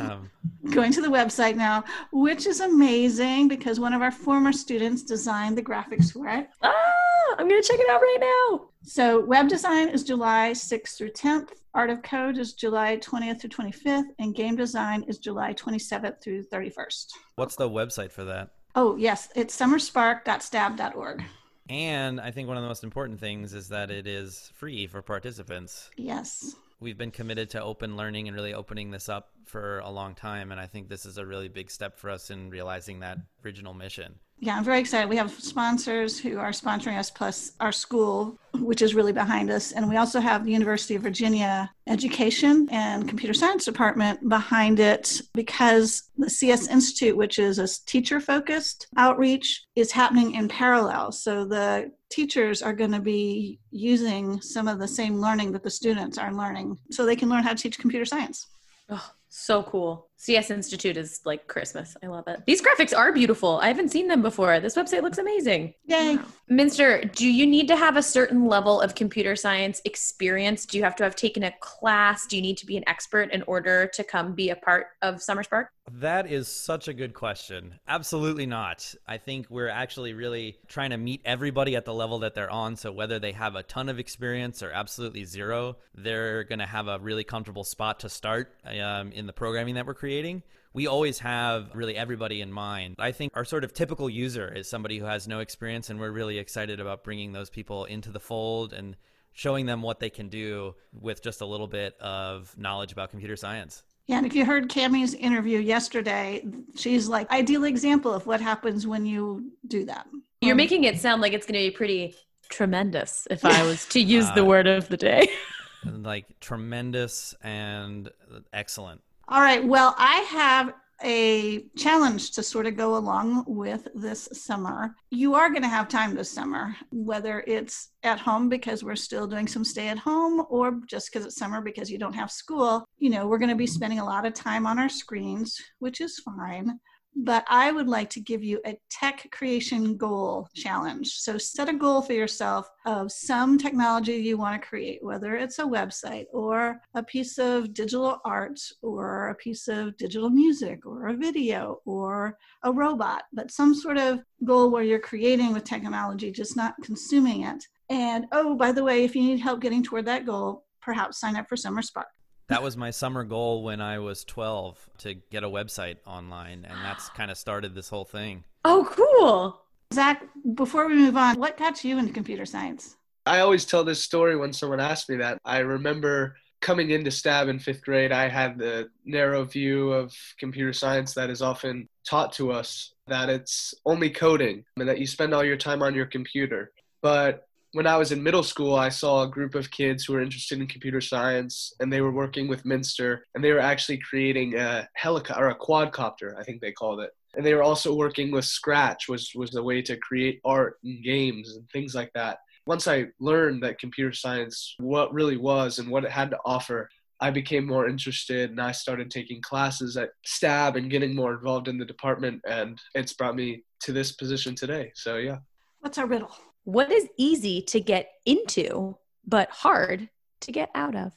um, 0.00 0.28
Going 0.70 0.92
to 0.92 1.02
the 1.02 1.08
website 1.08 1.56
now, 1.56 1.82
which 2.12 2.46
is 2.46 2.60
amazing 2.60 3.48
because 3.48 3.80
one 3.80 3.92
of 3.92 4.00
our 4.00 4.12
former 4.12 4.52
students 4.52 5.02
designed 5.02 5.58
the 5.58 5.62
graphics 5.62 6.12
for 6.12 6.28
it. 6.28 6.48
Ah, 6.62 7.34
I'm 7.36 7.48
going 7.48 7.60
to 7.60 7.66
check 7.66 7.80
it 7.80 7.90
out 7.90 8.00
right 8.00 8.18
now. 8.20 8.68
So, 8.84 9.24
web 9.24 9.48
design 9.48 9.88
is 9.88 10.04
July 10.04 10.52
6th 10.52 10.96
through 10.96 11.10
10th. 11.10 11.48
Art 11.74 11.90
of 11.90 12.02
Code 12.02 12.38
is 12.38 12.52
July 12.52 12.98
20th 12.98 13.40
through 13.40 13.50
25th, 13.50 14.04
and 14.18 14.34
game 14.34 14.54
design 14.54 15.04
is 15.08 15.18
July 15.18 15.52
27th 15.54 16.22
through 16.22 16.44
31st. 16.44 17.06
What's 17.36 17.56
the 17.56 17.68
website 17.68 18.12
for 18.12 18.24
that? 18.24 18.50
Oh, 18.74 18.96
yes, 18.96 19.30
it's 19.34 19.58
summerspark.stab.org. 19.58 21.24
And 21.68 22.20
I 22.20 22.30
think 22.30 22.48
one 22.48 22.56
of 22.56 22.62
the 22.62 22.68
most 22.68 22.84
important 22.84 23.18
things 23.18 23.54
is 23.54 23.68
that 23.68 23.90
it 23.90 24.06
is 24.06 24.50
free 24.54 24.86
for 24.86 25.00
participants. 25.00 25.90
Yes. 25.96 26.54
We've 26.82 26.98
been 26.98 27.10
committed 27.10 27.50
to 27.50 27.62
open 27.62 27.96
learning 27.96 28.28
and 28.28 28.36
really 28.36 28.52
opening 28.52 28.90
this 28.90 29.08
up 29.08 29.30
for 29.46 29.78
a 29.80 29.90
long 29.90 30.14
time. 30.14 30.50
And 30.50 30.60
I 30.60 30.66
think 30.66 30.88
this 30.88 31.06
is 31.06 31.16
a 31.16 31.24
really 31.24 31.48
big 31.48 31.70
step 31.70 31.98
for 31.98 32.10
us 32.10 32.30
in 32.30 32.50
realizing 32.50 33.00
that 33.00 33.18
original 33.44 33.72
mission. 33.72 34.18
Yeah, 34.38 34.56
I'm 34.56 34.64
very 34.64 34.80
excited. 34.80 35.08
We 35.08 35.16
have 35.18 35.30
sponsors 35.30 36.18
who 36.18 36.36
are 36.38 36.50
sponsoring 36.50 36.98
us, 36.98 37.10
plus 37.10 37.52
our 37.60 37.70
school, 37.70 38.36
which 38.54 38.82
is 38.82 38.92
really 38.92 39.12
behind 39.12 39.50
us. 39.50 39.70
And 39.70 39.88
we 39.88 39.96
also 39.96 40.18
have 40.18 40.44
the 40.44 40.50
University 40.50 40.96
of 40.96 41.02
Virginia 41.02 41.70
Education 41.86 42.66
and 42.72 43.08
Computer 43.08 43.34
Science 43.34 43.64
Department 43.64 44.28
behind 44.28 44.80
it 44.80 45.20
because 45.32 46.10
the 46.18 46.28
CS 46.28 46.66
Institute, 46.66 47.16
which 47.16 47.38
is 47.38 47.60
a 47.60 47.68
teacher 47.86 48.18
focused 48.18 48.88
outreach, 48.96 49.64
is 49.76 49.92
happening 49.92 50.34
in 50.34 50.48
parallel. 50.48 51.12
So 51.12 51.44
the 51.44 51.92
teachers 52.12 52.62
are 52.62 52.74
going 52.74 52.92
to 52.92 53.00
be 53.00 53.58
using 53.70 54.40
some 54.40 54.68
of 54.68 54.78
the 54.78 54.86
same 54.86 55.18
learning 55.18 55.52
that 55.52 55.62
the 55.62 55.70
students 55.70 56.18
are 56.18 56.32
learning 56.32 56.78
so 56.90 57.04
they 57.04 57.16
can 57.16 57.28
learn 57.28 57.42
how 57.42 57.50
to 57.50 57.56
teach 57.56 57.78
computer 57.78 58.04
science. 58.04 58.46
Oh, 58.90 59.10
so 59.30 59.62
cool. 59.62 60.10
CS 60.18 60.50
Institute 60.50 60.98
is 60.98 61.22
like 61.24 61.48
Christmas. 61.48 61.96
I 62.02 62.08
love 62.08 62.28
it. 62.28 62.42
These 62.46 62.60
graphics 62.60 62.96
are 62.96 63.12
beautiful. 63.12 63.58
I 63.62 63.68
haven't 63.68 63.88
seen 63.88 64.06
them 64.06 64.20
before. 64.20 64.60
This 64.60 64.76
website 64.76 65.02
looks 65.02 65.16
amazing. 65.16 65.72
Yay. 65.86 66.18
Minster, 66.48 67.02
do 67.04 67.26
you 67.26 67.46
need 67.46 67.66
to 67.68 67.76
have 67.76 67.96
a 67.96 68.02
certain 68.02 68.46
level 68.46 68.82
of 68.82 68.94
computer 68.94 69.34
science 69.34 69.80
experience? 69.86 70.66
Do 70.66 70.76
you 70.76 70.84
have 70.84 70.96
to 70.96 71.04
have 71.04 71.16
taken 71.16 71.44
a 71.44 71.54
class? 71.60 72.26
Do 72.26 72.36
you 72.36 72.42
need 72.42 72.58
to 72.58 72.66
be 72.66 72.76
an 72.76 72.84
expert 72.86 73.32
in 73.32 73.42
order 73.44 73.86
to 73.94 74.04
come 74.04 74.34
be 74.34 74.50
a 74.50 74.56
part 74.56 74.88
of 75.00 75.22
Summer 75.22 75.42
Spark? 75.42 75.70
That 75.90 76.30
is 76.30 76.48
such 76.48 76.88
a 76.88 76.94
good 76.94 77.12
question. 77.12 77.74
Absolutely 77.88 78.46
not. 78.46 78.94
I 79.06 79.18
think 79.18 79.50
we're 79.50 79.68
actually 79.68 80.14
really 80.14 80.56
trying 80.68 80.90
to 80.90 80.96
meet 80.96 81.20
everybody 81.24 81.76
at 81.76 81.84
the 81.84 81.92
level 81.92 82.20
that 82.20 82.34
they're 82.34 82.50
on. 82.50 82.76
So 82.76 82.92
whether 82.92 83.18
they 83.18 83.32
have 83.32 83.56
a 83.56 83.62
ton 83.62 83.88
of 83.88 83.98
experience 83.98 84.62
or 84.62 84.70
absolutely 84.70 85.24
zero, 85.24 85.76
they're 85.94 86.44
going 86.44 86.60
to 86.60 86.66
have 86.66 86.88
a 86.88 86.98
really 86.98 87.24
comfortable 87.24 87.64
spot 87.64 88.00
to 88.00 88.08
start 88.08 88.54
um, 88.64 89.12
in 89.12 89.26
the 89.26 89.32
programming 89.32 89.74
that 89.74 89.86
we're 89.86 89.94
creating. 89.94 90.42
We 90.72 90.86
always 90.86 91.18
have 91.18 91.70
really 91.74 91.96
everybody 91.96 92.40
in 92.40 92.50
mind. 92.50 92.96
I 92.98 93.12
think 93.12 93.32
our 93.36 93.44
sort 93.44 93.64
of 93.64 93.74
typical 93.74 94.08
user 94.08 94.50
is 94.50 94.70
somebody 94.70 94.98
who 94.98 95.04
has 95.04 95.28
no 95.28 95.40
experience, 95.40 95.90
and 95.90 96.00
we're 96.00 96.12
really 96.12 96.38
excited 96.38 96.80
about 96.80 97.04
bringing 97.04 97.32
those 97.32 97.50
people 97.50 97.84
into 97.84 98.10
the 98.10 98.20
fold 98.20 98.72
and 98.72 98.96
showing 99.32 99.66
them 99.66 99.82
what 99.82 100.00
they 100.00 100.10
can 100.10 100.28
do 100.28 100.74
with 100.92 101.22
just 101.22 101.40
a 101.42 101.46
little 101.46 101.66
bit 101.66 101.98
of 102.00 102.56
knowledge 102.56 102.92
about 102.92 103.10
computer 103.10 103.36
science. 103.36 103.82
Yeah, 104.12 104.18
and 104.18 104.26
if 104.26 104.34
you 104.34 104.44
heard 104.44 104.68
Cammie's 104.68 105.14
interview 105.14 105.58
yesterday, 105.58 106.44
she's 106.76 107.08
like 107.08 107.30
ideal 107.30 107.64
example 107.64 108.12
of 108.12 108.26
what 108.26 108.42
happens 108.42 108.86
when 108.86 109.06
you 109.06 109.52
do 109.68 109.86
that. 109.86 110.06
You're 110.42 110.52
um, 110.52 110.58
making 110.58 110.84
it 110.84 111.00
sound 111.00 111.22
like 111.22 111.32
it's 111.32 111.46
going 111.46 111.58
to 111.58 111.70
be 111.70 111.74
pretty 111.74 112.14
tremendous 112.50 113.26
if 113.30 113.42
I 113.42 113.62
was 113.62 113.86
to 113.86 114.00
use 114.00 114.26
uh, 114.26 114.34
the 114.34 114.44
word 114.44 114.66
of 114.66 114.86
the 114.90 114.98
day. 114.98 115.28
like 115.86 116.26
tremendous 116.40 117.34
and 117.42 118.10
excellent. 118.52 119.00
All 119.28 119.40
right. 119.40 119.64
Well, 119.64 119.94
I 119.96 120.16
have 120.16 120.74
a 121.04 121.64
challenge 121.76 122.32
to 122.32 122.42
sort 122.42 122.66
of 122.66 122.76
go 122.76 122.96
along 122.96 123.44
with 123.46 123.88
this 123.94 124.28
summer. 124.32 124.94
You 125.10 125.34
are 125.34 125.50
going 125.50 125.62
to 125.62 125.68
have 125.68 125.88
time 125.88 126.14
this 126.14 126.30
summer, 126.30 126.74
whether 126.90 127.44
it's 127.46 127.88
at 128.02 128.18
home 128.18 128.48
because 128.48 128.84
we're 128.84 128.96
still 128.96 129.26
doing 129.26 129.46
some 129.46 129.64
stay 129.64 129.88
at 129.88 129.98
home 129.98 130.44
or 130.48 130.80
just 130.86 131.12
because 131.12 131.26
it's 131.26 131.36
summer 131.36 131.60
because 131.60 131.90
you 131.90 131.98
don't 131.98 132.14
have 132.14 132.30
school. 132.30 132.84
You 132.98 133.10
know, 133.10 133.26
we're 133.26 133.38
going 133.38 133.48
to 133.48 133.54
be 133.54 133.66
spending 133.66 133.98
a 133.98 134.04
lot 134.04 134.26
of 134.26 134.34
time 134.34 134.66
on 134.66 134.78
our 134.78 134.88
screens, 134.88 135.60
which 135.78 136.00
is 136.00 136.18
fine 136.18 136.78
but 137.14 137.44
I 137.48 137.72
would 137.72 137.88
like 137.88 138.10
to 138.10 138.20
give 138.20 138.42
you 138.42 138.60
a 138.66 138.78
tech 138.90 139.28
creation 139.30 139.96
goal 139.96 140.48
challenge. 140.54 141.08
So 141.08 141.38
set 141.38 141.68
a 141.68 141.74
goal 141.74 142.02
for 142.02 142.12
yourself 142.12 142.68
of 142.86 143.12
some 143.12 143.58
technology 143.58 144.14
you 144.14 144.38
want 144.38 144.60
to 144.60 144.66
create, 144.66 145.02
whether 145.02 145.36
it's 145.36 145.58
a 145.58 145.64
website 145.64 146.26
or 146.32 146.80
a 146.94 147.02
piece 147.02 147.38
of 147.38 147.74
digital 147.74 148.20
art 148.24 148.60
or 148.82 149.28
a 149.28 149.34
piece 149.34 149.68
of 149.68 149.96
digital 149.96 150.30
music 150.30 150.86
or 150.86 151.08
a 151.08 151.16
video 151.16 151.80
or 151.84 152.38
a 152.64 152.72
robot, 152.72 153.24
but 153.32 153.50
some 153.50 153.74
sort 153.74 153.98
of 153.98 154.20
goal 154.44 154.70
where 154.70 154.82
you're 154.82 154.98
creating 154.98 155.52
with 155.52 155.64
technology, 155.64 156.30
just 156.30 156.56
not 156.56 156.74
consuming 156.82 157.42
it. 157.42 157.64
And 157.90 158.26
oh, 158.32 158.56
by 158.56 158.72
the 158.72 158.84
way, 158.84 159.04
if 159.04 159.14
you 159.14 159.22
need 159.22 159.40
help 159.40 159.60
getting 159.60 159.82
toward 159.82 160.06
that 160.06 160.26
goal, 160.26 160.64
perhaps 160.80 161.20
sign 161.20 161.36
up 161.36 161.48
for 161.48 161.56
Summer 161.56 161.82
Spark. 161.82 162.08
That 162.52 162.62
was 162.62 162.76
my 162.76 162.90
summer 162.90 163.24
goal 163.24 163.62
when 163.62 163.80
I 163.80 163.98
was 163.98 164.24
12 164.24 164.90
to 164.98 165.14
get 165.14 165.42
a 165.42 165.48
website 165.48 165.96
online, 166.06 166.66
and 166.68 166.84
that's 166.84 167.08
kind 167.16 167.30
of 167.30 167.38
started 167.38 167.74
this 167.74 167.88
whole 167.88 168.04
thing. 168.04 168.44
Oh, 168.66 168.86
cool. 168.90 169.62
Zach, 169.94 170.22
before 170.54 170.86
we 170.86 170.94
move 170.94 171.16
on, 171.16 171.38
what 171.38 171.56
got 171.56 171.82
you 171.82 171.98
into 171.98 172.12
computer 172.12 172.44
science? 172.44 172.96
I 173.24 173.40
always 173.40 173.64
tell 173.64 173.84
this 173.84 174.02
story 174.02 174.36
when 174.36 174.52
someone 174.52 174.80
asks 174.80 175.08
me 175.08 175.16
that. 175.16 175.38
I 175.46 175.60
remember 175.60 176.36
coming 176.60 176.90
into 176.90 177.10
STAB 177.10 177.48
in 177.48 177.58
fifth 177.58 177.82
grade, 177.82 178.12
I 178.12 178.28
had 178.28 178.58
the 178.58 178.90
narrow 179.06 179.44
view 179.44 179.90
of 179.90 180.12
computer 180.38 180.74
science 180.74 181.14
that 181.14 181.30
is 181.30 181.40
often 181.40 181.88
taught 182.06 182.34
to 182.34 182.52
us 182.52 182.92
that 183.06 183.30
it's 183.30 183.72
only 183.86 184.10
coding 184.10 184.62
and 184.76 184.86
that 184.86 184.98
you 184.98 185.06
spend 185.06 185.32
all 185.32 185.42
your 185.42 185.56
time 185.56 185.82
on 185.82 185.94
your 185.94 186.06
computer. 186.06 186.70
But 187.00 187.48
when 187.72 187.86
I 187.86 187.96
was 187.96 188.12
in 188.12 188.22
middle 188.22 188.42
school, 188.42 188.76
I 188.76 188.90
saw 188.90 189.22
a 189.22 189.28
group 189.28 189.54
of 189.54 189.70
kids 189.70 190.04
who 190.04 190.12
were 190.12 190.22
interested 190.22 190.60
in 190.60 190.66
computer 190.66 191.00
science, 191.00 191.72
and 191.80 191.90
they 191.92 192.02
were 192.02 192.12
working 192.12 192.46
with 192.46 192.66
Minster, 192.66 193.26
and 193.34 193.42
they 193.42 193.50
were 193.50 193.58
actually 193.58 193.98
creating 193.98 194.56
a 194.56 194.88
helicopter 194.94 195.44
or 195.44 195.48
a 195.48 195.58
quadcopter, 195.58 196.38
I 196.38 196.42
think 196.44 196.60
they 196.60 196.72
called 196.72 197.00
it. 197.00 197.10
And 197.34 197.44
they 197.44 197.54
were 197.54 197.62
also 197.62 197.94
working 197.94 198.30
with 198.30 198.44
Scratch, 198.44 199.08
was 199.08 199.32
was 199.34 199.50
the 199.50 199.62
way 199.62 199.80
to 199.82 199.96
create 199.96 200.40
art 200.44 200.78
and 200.84 201.02
games 201.02 201.56
and 201.56 201.68
things 201.70 201.94
like 201.94 202.12
that. 202.14 202.38
Once 202.66 202.86
I 202.86 203.06
learned 203.18 203.62
that 203.62 203.80
computer 203.80 204.12
science, 204.12 204.74
what 204.78 205.12
really 205.12 205.38
was 205.38 205.78
and 205.78 205.88
what 205.88 206.04
it 206.04 206.10
had 206.10 206.30
to 206.30 206.38
offer, 206.44 206.90
I 207.20 207.30
became 207.30 207.66
more 207.66 207.88
interested 207.88 208.50
and 208.50 208.60
I 208.60 208.72
started 208.72 209.10
taking 209.10 209.40
classes 209.40 209.96
at 209.96 210.10
STAB 210.26 210.76
and 210.76 210.90
getting 210.90 211.14
more 211.14 211.32
involved 211.32 211.68
in 211.68 211.78
the 211.78 211.86
department, 211.86 212.42
and 212.46 212.78
it's 212.94 213.14
brought 213.14 213.34
me 213.34 213.64
to 213.80 213.92
this 213.92 214.12
position 214.12 214.54
today. 214.54 214.92
So 214.94 215.16
yeah. 215.16 215.38
What's 215.80 215.96
our 215.96 216.06
riddle? 216.06 216.36
What 216.64 216.92
is 216.92 217.08
easy 217.16 217.60
to 217.62 217.80
get 217.80 218.12
into, 218.24 218.96
but 219.26 219.50
hard 219.50 220.08
to 220.40 220.52
get 220.52 220.70
out 220.74 220.94
of? 220.94 221.12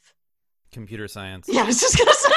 Computer 0.72 1.08
science. 1.08 1.48
Yeah, 1.48 1.62
I 1.62 1.66
was 1.66 1.80
just 1.80 1.98
going 1.98 2.08
to 2.08 2.14
say. 2.14 2.32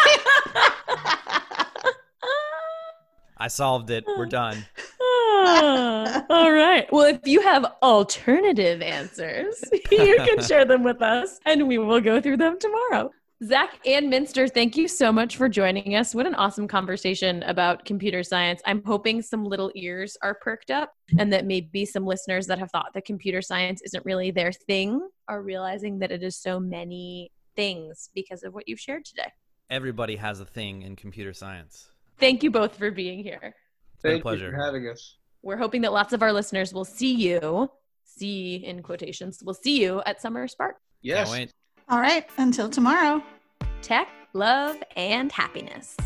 I 3.40 3.48
solved 3.48 3.90
it. 3.90 4.04
We're 4.06 4.26
done. 4.26 4.66
Ah, 5.00 6.26
all 6.28 6.52
right. 6.52 6.86
Well, 6.92 7.06
if 7.06 7.20
you 7.24 7.40
have 7.40 7.64
alternative 7.82 8.82
answers, 8.82 9.62
you 9.90 10.16
can 10.16 10.42
share 10.42 10.64
them 10.64 10.82
with 10.82 11.00
us 11.00 11.38
and 11.46 11.68
we 11.68 11.78
will 11.78 12.00
go 12.00 12.20
through 12.20 12.38
them 12.38 12.58
tomorrow. 12.58 13.10
Zach 13.44 13.78
and 13.86 14.10
Minster, 14.10 14.48
thank 14.48 14.76
you 14.76 14.88
so 14.88 15.12
much 15.12 15.36
for 15.36 15.48
joining 15.48 15.94
us. 15.94 16.12
What 16.12 16.26
an 16.26 16.34
awesome 16.34 16.66
conversation 16.66 17.44
about 17.44 17.84
computer 17.84 18.24
science. 18.24 18.60
I'm 18.66 18.82
hoping 18.84 19.22
some 19.22 19.44
little 19.44 19.70
ears 19.76 20.16
are 20.22 20.34
perked 20.34 20.72
up 20.72 20.92
and 21.20 21.32
that 21.32 21.46
maybe 21.46 21.84
some 21.84 22.04
listeners 22.04 22.48
that 22.48 22.58
have 22.58 22.72
thought 22.72 22.88
that 22.94 23.04
computer 23.04 23.40
science 23.40 23.80
isn't 23.82 24.04
really 24.04 24.32
their 24.32 24.50
thing 24.50 25.08
are 25.28 25.40
realizing 25.40 26.00
that 26.00 26.10
it 26.10 26.24
is 26.24 26.36
so 26.36 26.58
many 26.58 27.30
things 27.54 28.10
because 28.12 28.42
of 28.42 28.54
what 28.54 28.66
you've 28.66 28.80
shared 28.80 29.04
today. 29.04 29.30
Everybody 29.70 30.16
has 30.16 30.40
a 30.40 30.44
thing 30.44 30.82
in 30.82 30.96
computer 30.96 31.32
science. 31.32 31.92
Thank 32.18 32.42
you 32.42 32.50
both 32.50 32.76
for 32.76 32.90
being 32.90 33.22
here. 33.22 33.54
Thank 34.02 34.24
you 34.24 34.38
for 34.50 34.56
having 34.56 34.88
us. 34.88 35.16
We're 35.42 35.58
hoping 35.58 35.82
that 35.82 35.92
lots 35.92 36.12
of 36.12 36.22
our 36.22 36.32
listeners 36.32 36.74
will 36.74 36.84
see 36.84 37.14
you, 37.14 37.70
see 38.02 38.56
in 38.56 38.82
quotations, 38.82 39.44
will 39.44 39.54
see 39.54 39.80
you 39.80 40.02
at 40.06 40.20
Summer 40.20 40.48
Spark. 40.48 40.74
Yes. 41.02 41.30
All 41.90 42.00
right. 42.00 42.26
Until 42.36 42.68
tomorrow. 42.68 43.22
Tech, 43.80 44.08
love, 44.34 44.76
and 44.96 45.32
happiness. 45.32 45.96